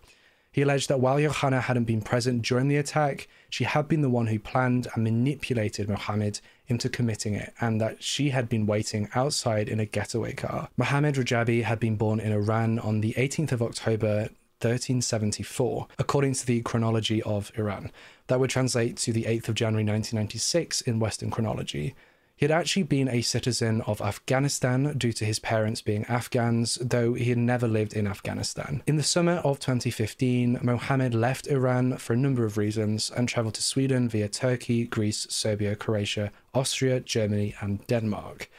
[0.54, 4.10] He alleged that while Johanna hadn't been present during the attack, she had been the
[4.10, 9.10] one who planned and manipulated Mohammed into committing it, and that she had been waiting
[9.16, 10.70] outside in a getaway car.
[10.78, 14.30] Mohammed Rajabi had been born in Iran on the 18th of October
[14.62, 17.92] 1374, according to the chronology of Iran.
[18.28, 21.96] That would translate to the 8th of January 1996 in Western chronology.
[22.44, 27.14] He had actually been a citizen of Afghanistan due to his parents being Afghans, though
[27.14, 28.84] he had never lived in Afghanistan.
[28.86, 33.54] In the summer of 2015, Mohammed left Iran for a number of reasons and travelled
[33.54, 38.50] to Sweden via Turkey, Greece, Serbia, Croatia, Austria, Germany, and Denmark.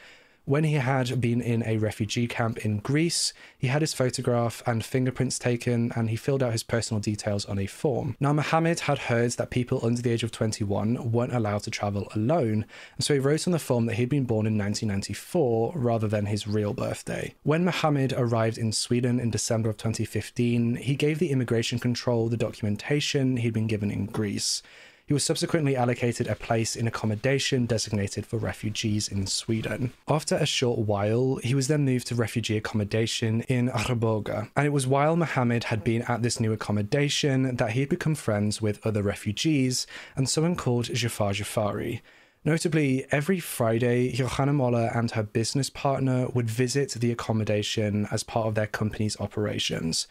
[0.45, 4.85] When he had been in a refugee camp in Greece, he had his photograph and
[4.85, 8.15] fingerprints taken and he filled out his personal details on a form.
[8.19, 12.07] Now, Mohammed had heard that people under the age of 21 weren't allowed to travel
[12.13, 16.07] alone, and so he wrote on the form that he'd been born in 1994 rather
[16.07, 17.33] than his real birthday.
[17.41, 22.37] When Mohammed arrived in Sweden in December of 2015, he gave the immigration control the
[22.37, 24.61] documentation he'd been given in Greece.
[25.07, 29.93] He was subsequently allocated a place in accommodation designated for refugees in Sweden.
[30.07, 34.49] After a short while, he was then moved to refugee accommodation in Arboga.
[34.55, 38.15] And it was while Mohammed had been at this new accommodation that he had become
[38.15, 42.01] friends with other refugees and someone called Jafar Jafari.
[42.43, 48.47] Notably, every Friday, Johanna Moller and her business partner would visit the accommodation as part
[48.47, 50.07] of their company's operations.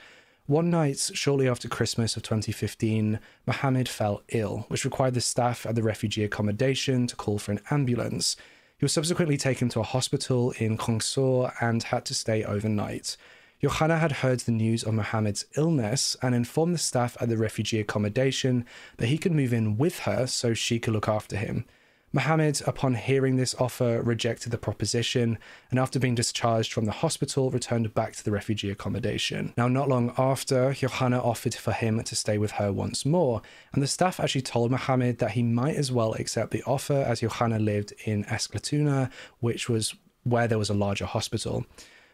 [0.46, 5.74] One night, shortly after Christmas of 2015, Mohammed fell ill, which required the staff at
[5.74, 8.36] the refugee accommodation to call for an ambulance.
[8.76, 13.16] He was subsequently taken to a hospital in Kungsör and had to stay overnight.
[13.62, 17.80] Johanna had heard the news of Mohammed's illness and informed the staff at the refugee
[17.80, 18.66] accommodation
[18.98, 21.64] that he could move in with her so she could look after him.
[22.14, 25.36] Mohammed, upon hearing this offer, rejected the proposition
[25.68, 29.52] and, after being discharged from the hospital, returned back to the refugee accommodation.
[29.56, 33.82] Now, not long after, Johanna offered for him to stay with her once more, and
[33.82, 37.58] the staff actually told Mohammed that he might as well accept the offer as Johanna
[37.58, 41.66] lived in Eskilstuna, which was where there was a larger hospital.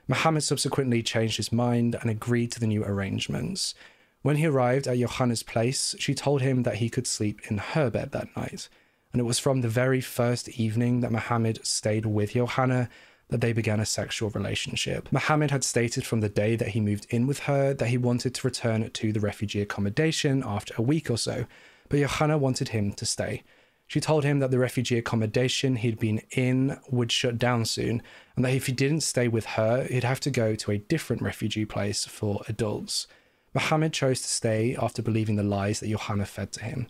[0.08, 3.74] Mohammed subsequently changed his mind and agreed to the new arrangements.
[4.22, 7.90] When he arrived at Johanna's place, she told him that he could sleep in her
[7.90, 8.70] bed that night
[9.12, 12.88] and it was from the very first evening that Mohammed stayed with Johanna
[13.29, 15.11] that they began a sexual relationship.
[15.12, 18.35] Mohammed had stated from the day that he moved in with her that he wanted
[18.35, 21.46] to return to the refugee accommodation after a week or so,
[21.88, 23.42] but Johanna wanted him to stay.
[23.87, 28.03] She told him that the refugee accommodation he'd been in would shut down soon,
[28.37, 31.23] and that if he didn't stay with her, he'd have to go to a different
[31.23, 33.09] refugee place for adults.
[33.53, 36.87] Mohammed chose to stay after believing the lies that Johanna fed to him.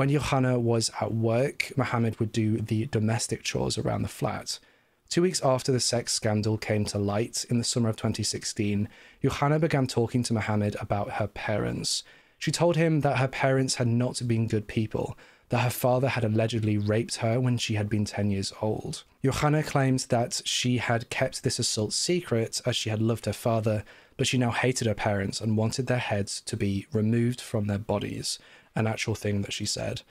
[0.00, 4.58] When Johanna was at work, Mohammed would do the domestic chores around the flat.
[5.10, 8.88] Two weeks after the sex scandal came to light in the summer of 2016,
[9.22, 12.02] Johanna began talking to Mohammed about her parents.
[12.38, 15.18] She told him that her parents had not been good people,
[15.50, 19.04] that her father had allegedly raped her when she had been 10 years old.
[19.22, 23.84] Johanna claimed that she had kept this assault secret as she had loved her father,
[24.16, 27.78] but she now hated her parents and wanted their heads to be removed from their
[27.78, 28.38] bodies
[28.74, 30.02] an actual thing that she said.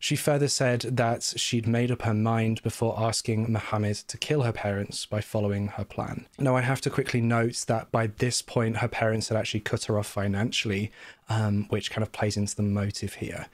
[0.00, 4.52] She further said that she'd made up her mind before asking Mohammed to kill her
[4.52, 6.26] parents by following her plan.
[6.38, 9.84] Now, I have to quickly note that by this point, her parents had actually cut
[9.84, 10.92] her off financially,
[11.28, 13.46] um, which kind of plays into the motive here.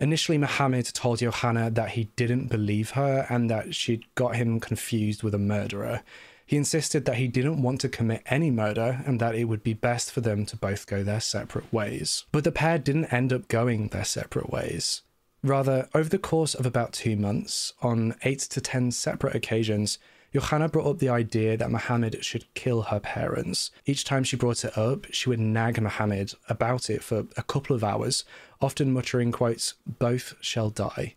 [0.00, 5.22] Initially, Mohammed told Johanna that he didn't believe her and that she'd got him confused
[5.22, 6.02] with a murderer.
[6.50, 9.72] He insisted that he didn't want to commit any murder and that it would be
[9.72, 12.24] best for them to both go their separate ways.
[12.32, 15.02] But the pair didn't end up going their separate ways.
[15.44, 20.00] Rather, over the course of about two months, on eight to ten separate occasions,
[20.32, 23.70] Johanna brought up the idea that Mohammed should kill her parents.
[23.86, 27.76] Each time she brought it up, she would nag Mohammed about it for a couple
[27.76, 28.24] of hours,
[28.60, 31.14] often muttering, quotes, both shall die.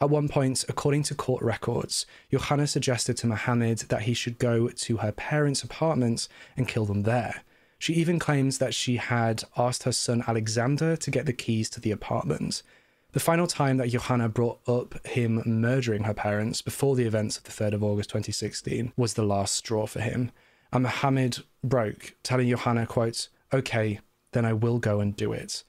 [0.00, 4.68] At one point, according to court records, Johanna suggested to Mohammed that he should go
[4.68, 7.42] to her parents' apartment and kill them there.
[7.78, 11.80] She even claims that she had asked her son Alexander to get the keys to
[11.80, 12.62] the apartment.
[13.12, 17.44] The final time that Johanna brought up him murdering her parents before the events of
[17.44, 20.32] the 3rd of August 2016 was the last straw for him.
[20.72, 24.00] And Mohammed broke, telling Johanna, quote, Okay,
[24.32, 25.62] then I will go and do it.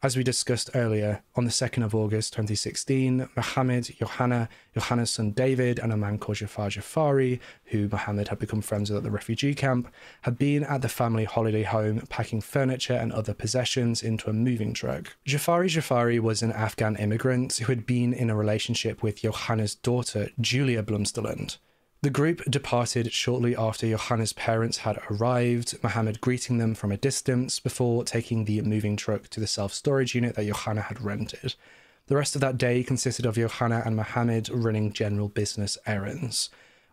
[0.00, 5.80] As we discussed earlier, on the 2nd of August 2016, Mohammed, Johanna, Johanna's son David,
[5.80, 9.56] and a man called Jafar Jafari, who Mohammed had become friends with at the refugee
[9.56, 14.32] camp, had been at the family holiday home packing furniture and other possessions into a
[14.32, 15.16] moving truck.
[15.26, 20.30] Jafari Jafari was an Afghan immigrant who had been in a relationship with Johanna's daughter,
[20.40, 21.58] Julia Blomsterlund.
[22.00, 27.58] The group departed shortly after Johanna's parents had arrived, Mohammed greeting them from a distance
[27.58, 31.56] before taking the moving truck to the self storage unit that Johanna had rented.
[32.06, 36.50] The rest of that day consisted of Johanna and Mohammed running general business errands.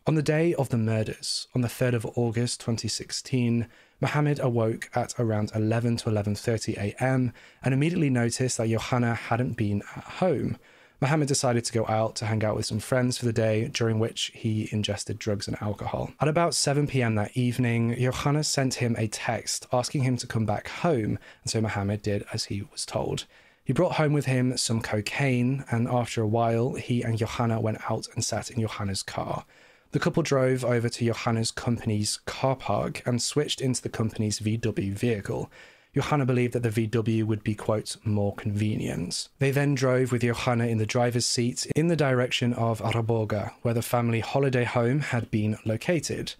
[0.07, 3.67] On the day of the murders, on the 3rd of August 2016,
[4.01, 7.31] Mohammed awoke at around 11 to 11:30 a.m.
[7.63, 10.57] and immediately noticed that Johanna hadn't been at home.
[11.05, 13.99] Mohammed decided to go out to hang out with some friends for the day, during
[13.99, 16.09] which he ingested drugs and alcohol.
[16.19, 20.47] At about 7 pm that evening, Johanna sent him a text asking him to come
[20.47, 23.27] back home, and so Mohammed did as he was told.
[23.63, 27.88] He brought home with him some cocaine, and after a while, he and Johanna went
[27.88, 29.45] out and sat in Johanna's car.
[29.91, 34.93] The couple drove over to Johanna's company's car park and switched into the company's VW
[34.93, 35.51] vehicle.
[35.95, 39.29] Johanna believed that the VW would be, quote, more convenient.
[39.39, 43.73] They then drove with Johanna in the driver's seat in the direction of Arboga, where
[43.73, 46.33] the family holiday home had been located.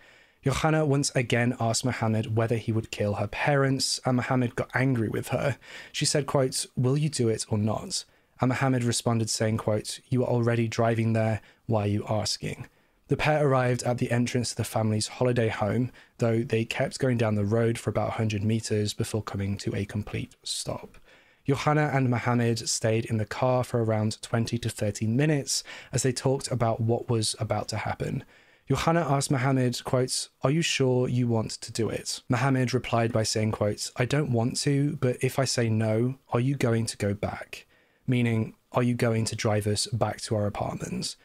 [0.44, 5.08] Johanna once again asked Mohammed whether he would kill her parents, and Mohammed got angry
[5.08, 5.58] with her.
[5.94, 8.04] She said, quote, Will you do it or not?
[8.42, 12.68] And Mohammed responded saying, quote, You are already driving there, why are you asking?
[13.08, 17.18] The pair arrived at the entrance to the family's holiday home, though they kept going
[17.18, 20.98] down the road for about 100 meters before coming to a complete stop.
[21.46, 26.12] Johanna and Mohammed stayed in the car for around 20 to 30 minutes as they
[26.12, 28.24] talked about what was about to happen.
[28.68, 32.24] Johanna asked Mohammed, quotes, Are you sure you want to do it?
[32.28, 36.40] Mohammed replied by saying, quotes, I don't want to, but if I say no, are
[36.40, 37.68] you going to go back?
[38.08, 41.16] Meaning, are you going to drive us back to our apartments?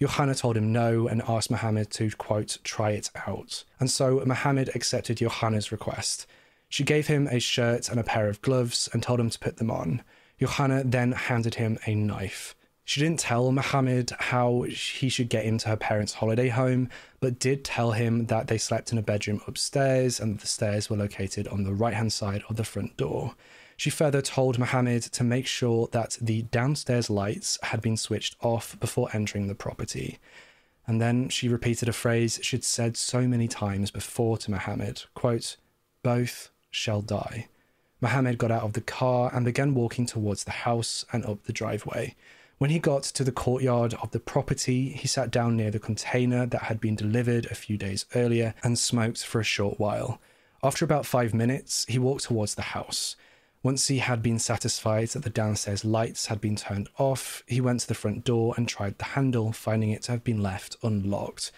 [0.00, 3.64] Johanna told him no and asked Muhammad to, quote, try it out.
[3.80, 6.26] And so Muhammad accepted Johanna's request.
[6.68, 9.56] She gave him a shirt and a pair of gloves and told him to put
[9.56, 10.02] them on.
[10.38, 12.54] Johanna then handed him a knife.
[12.84, 16.88] She didn't tell Muhammad how he should get into her parents' holiday home,
[17.20, 20.88] but did tell him that they slept in a bedroom upstairs and that the stairs
[20.88, 23.34] were located on the right hand side of the front door.
[23.78, 28.78] She further told Mohammed to make sure that the downstairs lights had been switched off
[28.80, 30.18] before entering the property.
[30.84, 35.58] And then she repeated a phrase she'd said so many times before to Mohammed quote,
[36.02, 37.46] Both shall die.
[38.00, 41.52] Mohammed got out of the car and began walking towards the house and up the
[41.52, 42.16] driveway.
[42.58, 46.46] When he got to the courtyard of the property, he sat down near the container
[46.46, 50.20] that had been delivered a few days earlier and smoked for a short while.
[50.64, 53.14] After about five minutes, he walked towards the house.
[53.62, 57.80] Once he had been satisfied that the downstairs lights had been turned off, he went
[57.80, 61.50] to the front door and tried the handle, finding it to have been left unlocked.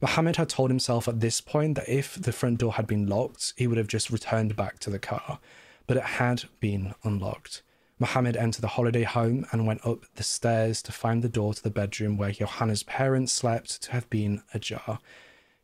[0.00, 3.54] Mohammed had told himself at this point that if the front door had been locked,
[3.56, 5.38] he would have just returned back to the car,
[5.86, 7.62] but it had been unlocked.
[8.00, 11.62] Mohammed entered the holiday home and went up the stairs to find the door to
[11.62, 14.98] the bedroom where Johanna's parents slept to have been ajar.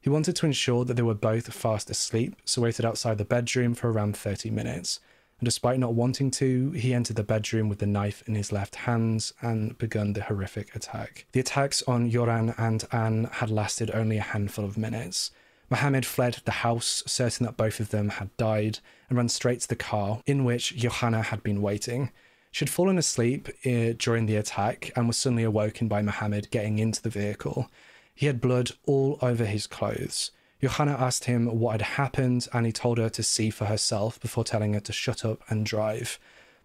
[0.00, 3.74] He wanted to ensure that they were both fast asleep, so waited outside the bedroom
[3.74, 5.00] for around 30 minutes
[5.40, 8.74] and despite not wanting to, he entered the bedroom with the knife in his left
[8.76, 11.24] hands and begun the horrific attack.
[11.32, 15.30] The attacks on Yoran and Anne had lasted only a handful of minutes.
[15.70, 19.68] Mohammed fled the house, certain that both of them had died, and ran straight to
[19.68, 22.10] the car in which Johanna had been waiting.
[22.50, 26.78] She had fallen asleep uh, during the attack and was suddenly awoken by Mohammed getting
[26.78, 27.70] into the vehicle.
[28.14, 30.32] He had blood all over his clothes.
[30.60, 34.44] Johanna asked him what had happened, and he told her to see for herself before
[34.44, 36.18] telling her to shut up and drive.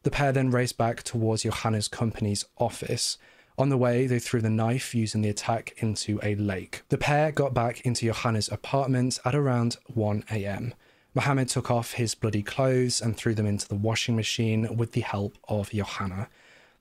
[0.04, 3.18] The pair then raced back towards Johanna's company's office.
[3.58, 6.84] On the way, they threw the knife using the attack into a lake.
[6.90, 10.74] The pair got back into Johanna's apartment at around 1 am.
[11.14, 15.02] Mohammed took off his bloody clothes and threw them into the washing machine with the
[15.02, 16.28] help of Johanna.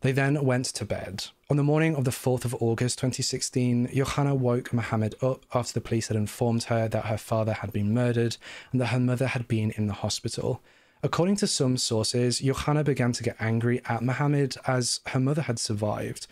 [0.04, 1.28] They then went to bed.
[1.48, 5.80] On the morning of the 4th of August 2016, Johanna woke Mohammed up after the
[5.80, 8.36] police had informed her that her father had been murdered
[8.70, 10.60] and that her mother had been in the hospital.
[11.02, 15.58] According to some sources, Johanna began to get angry at Mohammed as her mother had
[15.58, 16.26] survived.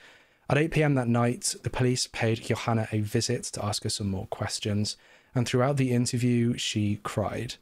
[0.51, 4.11] At 8 pm that night, the police paid Johanna a visit to ask her some
[4.11, 4.99] more questions,
[5.35, 7.55] and throughout the interview, she cried.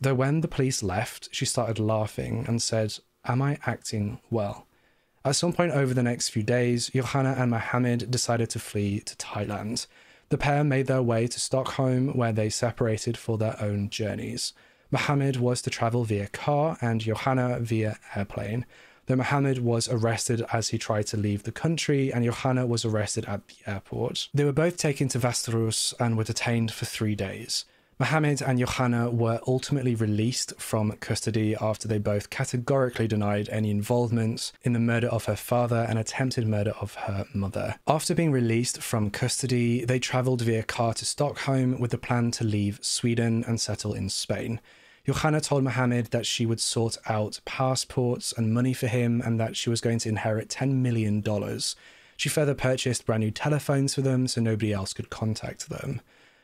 [0.00, 2.94] Though when the police left, she started laughing and said,
[3.26, 4.64] Am I acting well?
[5.24, 9.16] At some point over the next few days, Johanna and Mohammed decided to flee to
[9.16, 9.86] Thailand.
[10.30, 14.52] The pair made their way to Stockholm, where they separated for their own journeys.
[14.90, 18.64] Mohammed was to travel via car and Johanna via airplane.
[19.06, 23.24] Though Mohammed was arrested as he tried to leave the country, and Johanna was arrested
[23.24, 24.28] at the airport.
[24.34, 27.64] They were both taken to Västerås and were detained for three days.
[28.00, 34.52] Mohammed and Johanna were ultimately released from custody after they both categorically denied any involvement
[34.62, 37.74] in the murder of her father and attempted murder of her mother.
[37.88, 42.44] After being released from custody, they travelled via car to Stockholm with the plan to
[42.44, 44.60] leave Sweden and settle in Spain.
[45.04, 49.56] Johanna told Mohammed that she would sort out passports and money for him and that
[49.56, 51.24] she was going to inherit $10 million.
[52.16, 56.00] She further purchased brand new telephones for them so nobody else could contact them.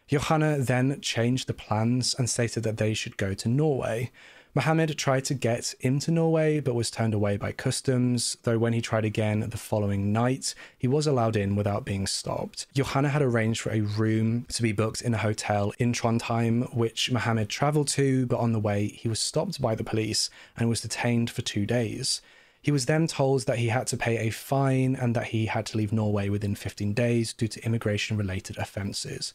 [0.07, 4.11] Johanna then changed the plans and stated that they should go to Norway.
[4.57, 8.81] Mohammed tried to get into Norway but was turned away by customs, though when he
[8.81, 12.69] tried again the following night, he was allowed in without being stopped.
[12.73, 17.11] Johanna had arranged for a room to be booked in a hotel in Trondheim, which
[17.11, 20.83] Mohammed travelled to, but on the way he was stopped by the police and was
[20.83, 22.23] detained for two days.
[22.63, 25.67] He was then told that he had to pay a fine and that he had
[25.67, 29.35] to leave Norway within 15 days due to immigration related offences.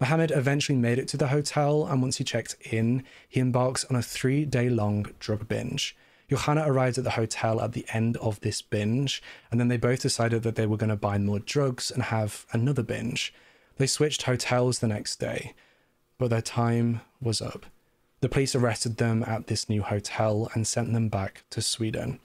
[0.00, 3.96] Mohammed eventually made it to the hotel, and once he checked in, he embarks on
[3.96, 5.94] a three day long drug binge.
[6.30, 10.00] Johanna arrived at the hotel at the end of this binge, and then they both
[10.00, 13.34] decided that they were going to buy more drugs and have another binge.
[13.76, 15.54] They switched hotels the next day,
[16.18, 17.66] but their time was up.
[18.20, 22.20] The police arrested them at this new hotel and sent them back to Sweden.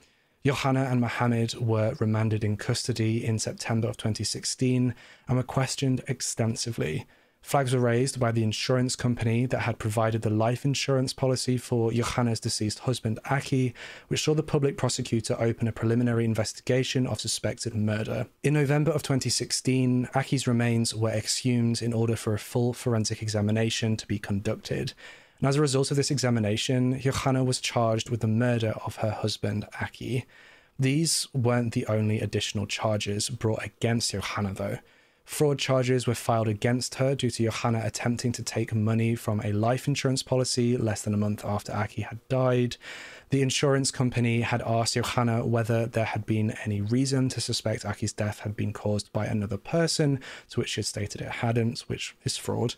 [0.46, 4.94] Johanna and Mohammed were remanded in custody in September of 2016
[5.28, 7.08] and were questioned extensively.
[7.46, 11.92] Flags were raised by the insurance company that had provided the life insurance policy for
[11.92, 13.76] Johanna's deceased husband, Aki,
[14.08, 18.26] which saw the public prosecutor open a preliminary investigation of suspected murder.
[18.42, 23.96] In November of 2016, Aki's remains were exhumed in order for a full forensic examination
[23.96, 24.94] to be conducted.
[25.40, 29.12] And as a result of this examination, Johanna was charged with the murder of her
[29.12, 30.26] husband, Aki.
[30.80, 34.80] These weren't the only additional charges brought against Johanna, though.
[35.26, 39.52] Fraud charges were filed against her due to Johanna attempting to take money from a
[39.52, 42.78] life insurance policy less than a month after Aki had died.
[43.32, 48.14] The insurance company had asked Johanna whether there had been any reason to suspect Aki's
[48.14, 50.20] death had been caused by another person,
[50.52, 52.76] to which she had stated it hadn't, which is fraud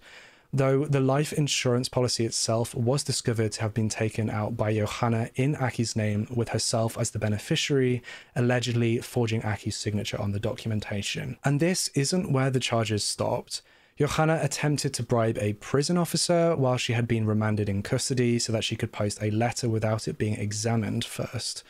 [0.58, 5.30] though the life insurance policy itself was discovered to have been taken out by Johanna
[5.36, 8.04] in Aki's name with herself as the beneficiary,
[8.36, 11.38] allegedly forging Aki's signature on the documentation.
[11.44, 13.62] And this isn't where the charges stopped.
[13.98, 18.54] Johanna attempted to bribe a prison officer while she had been remanded in custody so
[18.54, 21.64] that she could post a letter without it being examined first.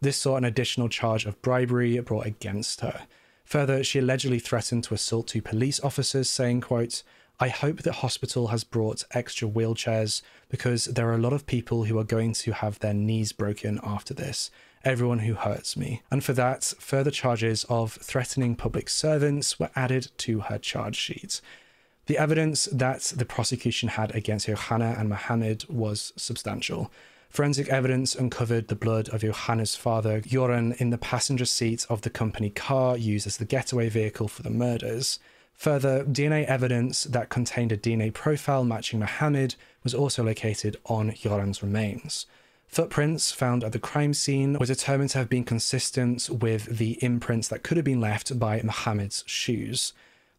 [0.00, 3.06] This saw an additional charge of bribery brought against her.
[3.44, 7.02] Further, she allegedly threatened to assault two police officers, saying, quote,
[7.40, 11.84] I hope that hospital has brought extra wheelchairs because there are a lot of people
[11.84, 14.50] who are going to have their knees broken after this.
[14.84, 16.02] Everyone who hurts me.
[16.10, 21.40] And for that, further charges of threatening public servants were added to her charge sheet.
[22.06, 26.92] The evidence that the prosecution had against Johanna and Mohammed was substantial.
[27.30, 32.10] Forensic evidence uncovered the blood of Johanna's father, Joran, in the passenger seat of the
[32.10, 35.18] company car used as the getaway vehicle for the murders.
[35.54, 41.62] Further, DNA evidence that contained a DNA profile matching Mohammed was also located on Joran's
[41.62, 42.26] remains.
[42.66, 47.48] Footprints found at the crime scene were determined to have been consistent with the imprints
[47.48, 49.92] that could have been left by Mohammed's shoes.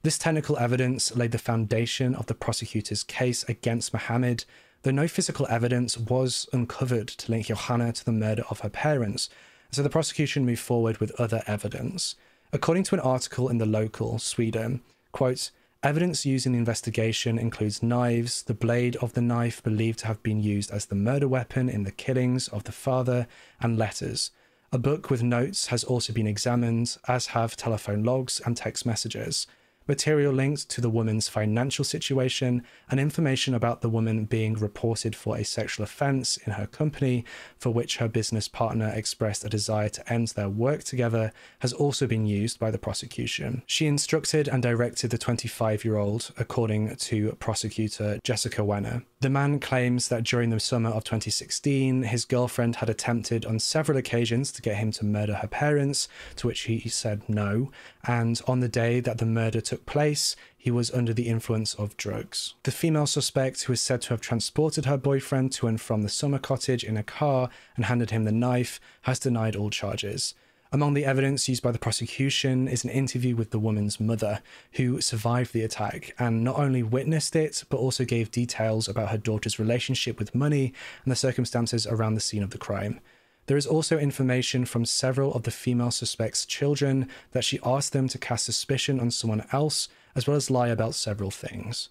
[0.04, 4.46] This technical evidence laid the foundation of the prosecutor's case against Mohammed,
[4.84, 9.30] though no physical evidence was uncovered to link Johanna to the murder of her parents,
[9.72, 12.16] so the prosecution moved forward with other evidence.
[12.54, 14.82] According to an article in the local, Sweden,
[15.16, 15.52] Quote,
[15.82, 20.22] Evidence used in the investigation includes knives, the blade of the knife believed to have
[20.22, 23.26] been used as the murder weapon in the killings of the father,
[23.62, 24.32] and letters.
[24.74, 29.48] A book with notes has also been examined, as have telephone logs and text messages
[29.88, 35.38] material linked to the woman's financial situation, and information about the woman being reported for
[35.38, 37.26] a sexual offence in her company
[37.58, 42.08] for which her business partner expressed a desire to end their work together has also
[42.08, 43.64] been used by the prosecution.
[43.66, 49.04] She instructed and directed the 25 year old, according to prosecutor Jessica Wenner.
[49.22, 53.98] The man claims that during the summer of 2016, his girlfriend had attempted on several
[53.98, 57.72] occasions to get him to murder her parents, to which he said no,
[58.06, 61.74] and on the day that the murder took took place, he was under the influence
[61.74, 62.54] of drugs.
[62.64, 66.08] The female suspect, who is said to have transported her boyfriend to and from the
[66.08, 70.34] summer cottage in a car and handed him the knife, has denied all charges.
[70.72, 74.42] Among the evidence used by the prosecution is an interview with the woman's mother,
[74.74, 79.18] who survived the attack and not only witnessed it, but also gave details about her
[79.18, 80.74] daughter's relationship with money
[81.04, 83.02] and the circumstances around the scene of the crime.
[83.48, 88.08] There is also information from several of the female suspects' children that she asked them
[88.10, 91.90] to cast suspicion on someone else, as well as lie about several things.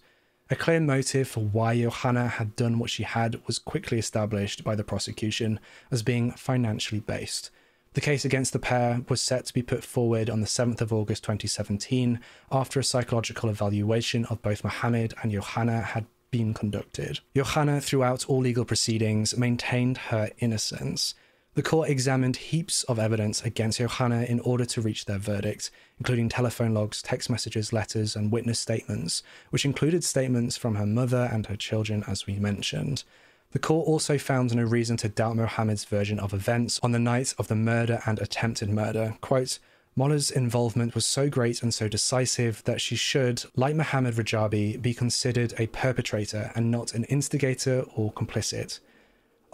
[0.49, 4.75] A clear motive for why Johanna had done what she had was quickly established by
[4.75, 7.49] the prosecution as being financially based.
[7.93, 10.91] The case against the pair was set to be put forward on the 7th of
[10.91, 12.19] August 2017
[12.51, 17.21] after a psychological evaluation of both Mohammed and Johanna had been conducted.
[17.33, 21.15] Johanna, throughout all legal proceedings, maintained her innocence.
[21.55, 26.27] The court examined heaps of evidence against Johanna in order to reach their verdict, including
[26.27, 31.45] telephone logs, text messages, letters, and witness statements, which included statements from her mother and
[31.45, 33.05] her children, as we mentioned.
[33.53, 37.33] The court also found no reason to doubt Mohammed's version of events on the night
[37.37, 39.15] of the murder and attempted murder.
[39.21, 39.59] Quote,
[39.97, 44.93] Möller's involvement was so great and so decisive that she should, like Mohammed Rajabi, be
[44.93, 48.81] considered a perpetrator and not an instigator or complicit.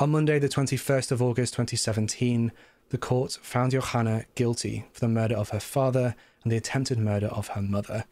[0.02, 2.52] On Monday, the 21st of August 2017,
[2.90, 7.28] the court found Johanna guilty for the murder of her father and the attempted murder
[7.28, 8.06] of her mother.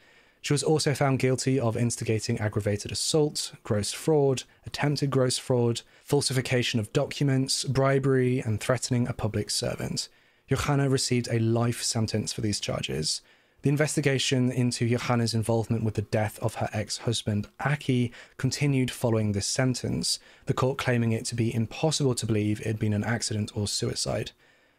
[0.43, 6.79] She was also found guilty of instigating aggravated assault, gross fraud, attempted gross fraud, falsification
[6.79, 10.09] of documents, bribery, and threatening a public servant.
[10.47, 13.23] Johanna received a life sentence for these charges.
[13.61, 19.33] The investigation into Johanna's involvement with the death of her ex husband, Aki, continued following
[19.33, 23.03] this sentence, the court claiming it to be impossible to believe it had been an
[23.03, 24.31] accident or suicide.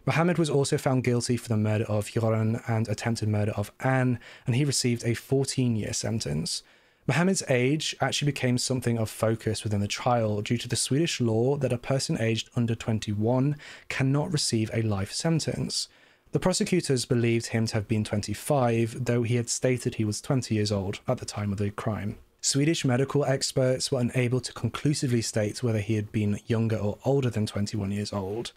[0.07, 4.19] Mohammed was also found guilty for the murder of Yoran and attempted murder of Anne,
[4.47, 6.63] and he received a 14 year sentence.
[7.07, 11.59] Mohammed's age actually became something of focus within the trial due to the Swedish law
[11.59, 13.57] that a person aged under 21
[13.91, 15.89] cannot receive a life sentence.
[16.33, 20.55] The prosecutors believed him to have been 25, though he had stated he was 20
[20.55, 22.19] years old at the time of the crime.
[22.41, 27.31] Swedish medical experts were unable to conclusively state whether he had been younger or older
[27.31, 28.53] than 21 years old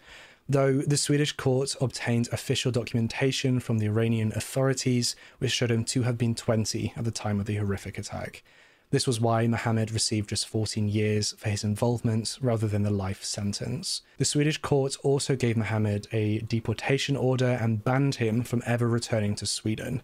[0.48, 6.02] though the Swedish court obtained official documentation from the Iranian authorities which showed him to
[6.02, 8.42] have been 20 at the time of the horrific attack.
[8.94, 13.24] This was why Mohammed received just 14 years for his involvement rather than the life
[13.24, 14.02] sentence.
[14.18, 19.34] The Swedish court also gave Mohammed a deportation order and banned him from ever returning
[19.34, 20.00] to Sweden.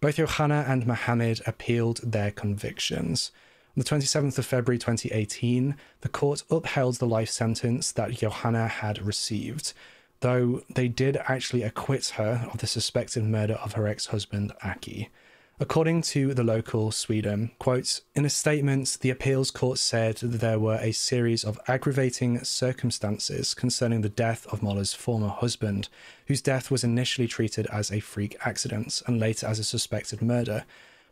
[0.00, 3.30] Both Johanna and Mohammed appealed their convictions.
[3.76, 9.00] On the 27th of February 2018, the court upheld the life sentence that Johanna had
[9.00, 9.74] received,
[10.18, 15.08] though they did actually acquit her of the suspected murder of her ex husband, Aki.
[15.60, 20.58] According to the local Sweden, quote, in a statement, the appeals court said that there
[20.58, 25.88] were a series of aggravating circumstances concerning the death of Möller's former husband,
[26.26, 30.64] whose death was initially treated as a freak accident and later as a suspected murder,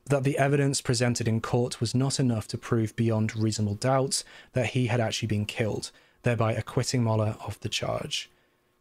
[0.06, 4.24] but that the evidence presented in court was not enough to prove beyond reasonable doubt
[4.54, 5.92] that he had actually been killed,
[6.24, 8.28] thereby acquitting Mollah of the charge.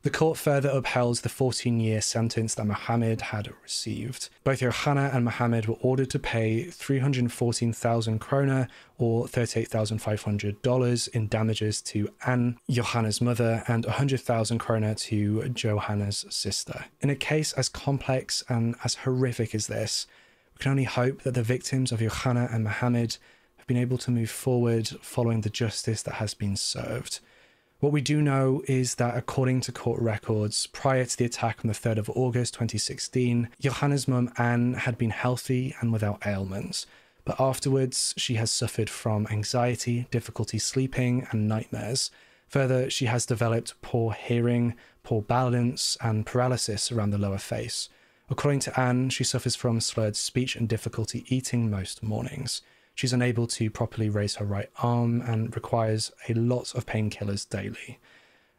[0.03, 4.29] The court further upheld the 14 year sentence that Mohammed had received.
[4.43, 12.09] Both Johanna and Mohammed were ordered to pay 314,000 krona or $38,500 in damages to
[12.25, 16.85] Anne, Johanna's mother, and 100,000 krona to Johanna's sister.
[17.01, 20.07] In a case as complex and as horrific as this,
[20.55, 23.17] we can only hope that the victims of Johanna and Mohammed
[23.57, 27.19] have been able to move forward following the justice that has been served.
[27.81, 31.67] What we do know is that, according to court records, prior to the attack on
[31.67, 36.85] the 3rd of August 2016, Johanna's mum Anne had been healthy and without ailments,
[37.25, 42.11] but afterwards she has suffered from anxiety, difficulty sleeping, and nightmares.
[42.49, 47.89] Further, she has developed poor hearing, poor balance, and paralysis around the lower face.
[48.29, 52.61] According to Anne, she suffers from slurred speech and difficulty eating most mornings.
[52.95, 57.99] She's unable to properly raise her right arm and requires a lot of painkillers daily.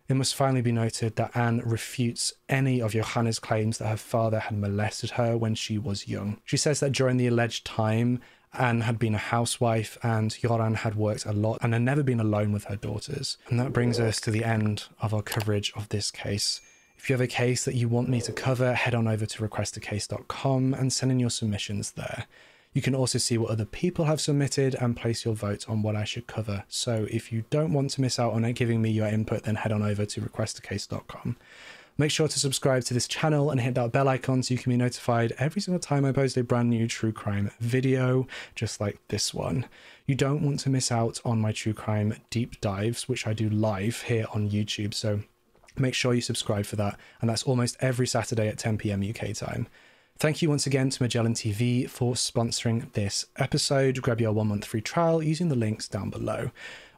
[0.08, 4.40] It must finally be noted that Anne refutes any of Johanna's claims that her father
[4.40, 6.40] had molested her when she was young.
[6.44, 8.20] She says that during the alleged time,
[8.52, 12.20] Anne had been a housewife and Joran had worked a lot and had never been
[12.20, 13.38] alone with her daughters.
[13.48, 16.60] And that brings us to the end of our coverage of this case.
[16.98, 19.48] If you have a case that you want me to cover, head on over to
[19.48, 22.26] requestacase.com and send in your submissions there.
[22.72, 25.96] You can also see what other people have submitted and place your vote on what
[25.96, 26.64] I should cover.
[26.68, 29.56] So if you don't want to miss out on it giving me your input, then
[29.56, 31.36] head on over to requestacase.com.
[31.98, 34.70] Make sure to subscribe to this channel and hit that bell icon so you can
[34.70, 38.98] be notified every single time I post a brand new true crime video, just like
[39.08, 39.66] this one.
[40.06, 43.50] You don't want to miss out on my true crime deep dives, which I do
[43.50, 44.94] live here on YouTube.
[44.94, 45.20] So
[45.76, 49.34] Make sure you subscribe for that, and that's almost every Saturday at 10 pm UK
[49.34, 49.68] time.
[50.18, 54.00] Thank you once again to Magellan TV for sponsoring this episode.
[54.02, 56.52] Grab your one month free trial using the links down below.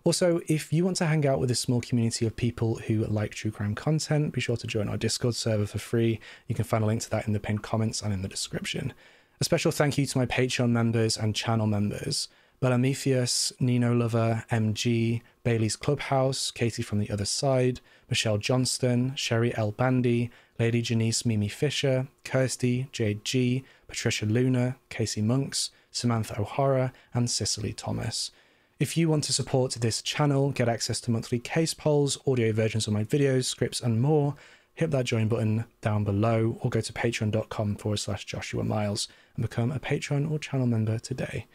[0.04, 3.30] Also, if you want to hang out with a small community of people who like
[3.30, 6.20] true crime content, be sure to join our Discord server for free.
[6.48, 8.92] You can find a link to that in the pinned comments and in the description.
[9.40, 12.28] A special thank you to my Patreon members and channel members.
[12.60, 19.72] Bellametheus, Nino Lover, MG, Bailey's Clubhouse, Katie from the Other Side, Michelle Johnston, Sherry L.
[19.72, 27.28] Bandy, Lady Janice Mimi Fisher, Kirsty, Jade G, Patricia Luna, Casey Monks, Samantha O'Hara, and
[27.28, 28.30] Cicely Thomas.
[28.78, 32.86] If you want to support this channel, get access to monthly case polls, audio versions
[32.86, 34.34] of my videos, scripts, and more,
[34.74, 39.42] hit that join button down below or go to patreon.com forward slash Joshua Miles and
[39.42, 41.46] become a patron or channel member today.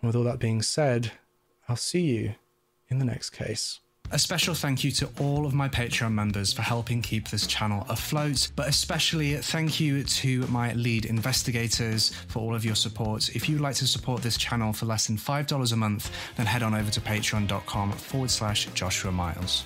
[0.00, 1.12] And with all that being said,
[1.68, 2.34] I'll see you
[2.88, 3.80] in the next case.
[4.12, 7.86] A special thank you to all of my Patreon members for helping keep this channel
[7.88, 13.30] afloat, but especially thank you to my lead investigators for all of your support.
[13.34, 16.62] If you'd like to support this channel for less than $5 a month, then head
[16.62, 19.64] on over to patreon.com forward slash Joshua Miles.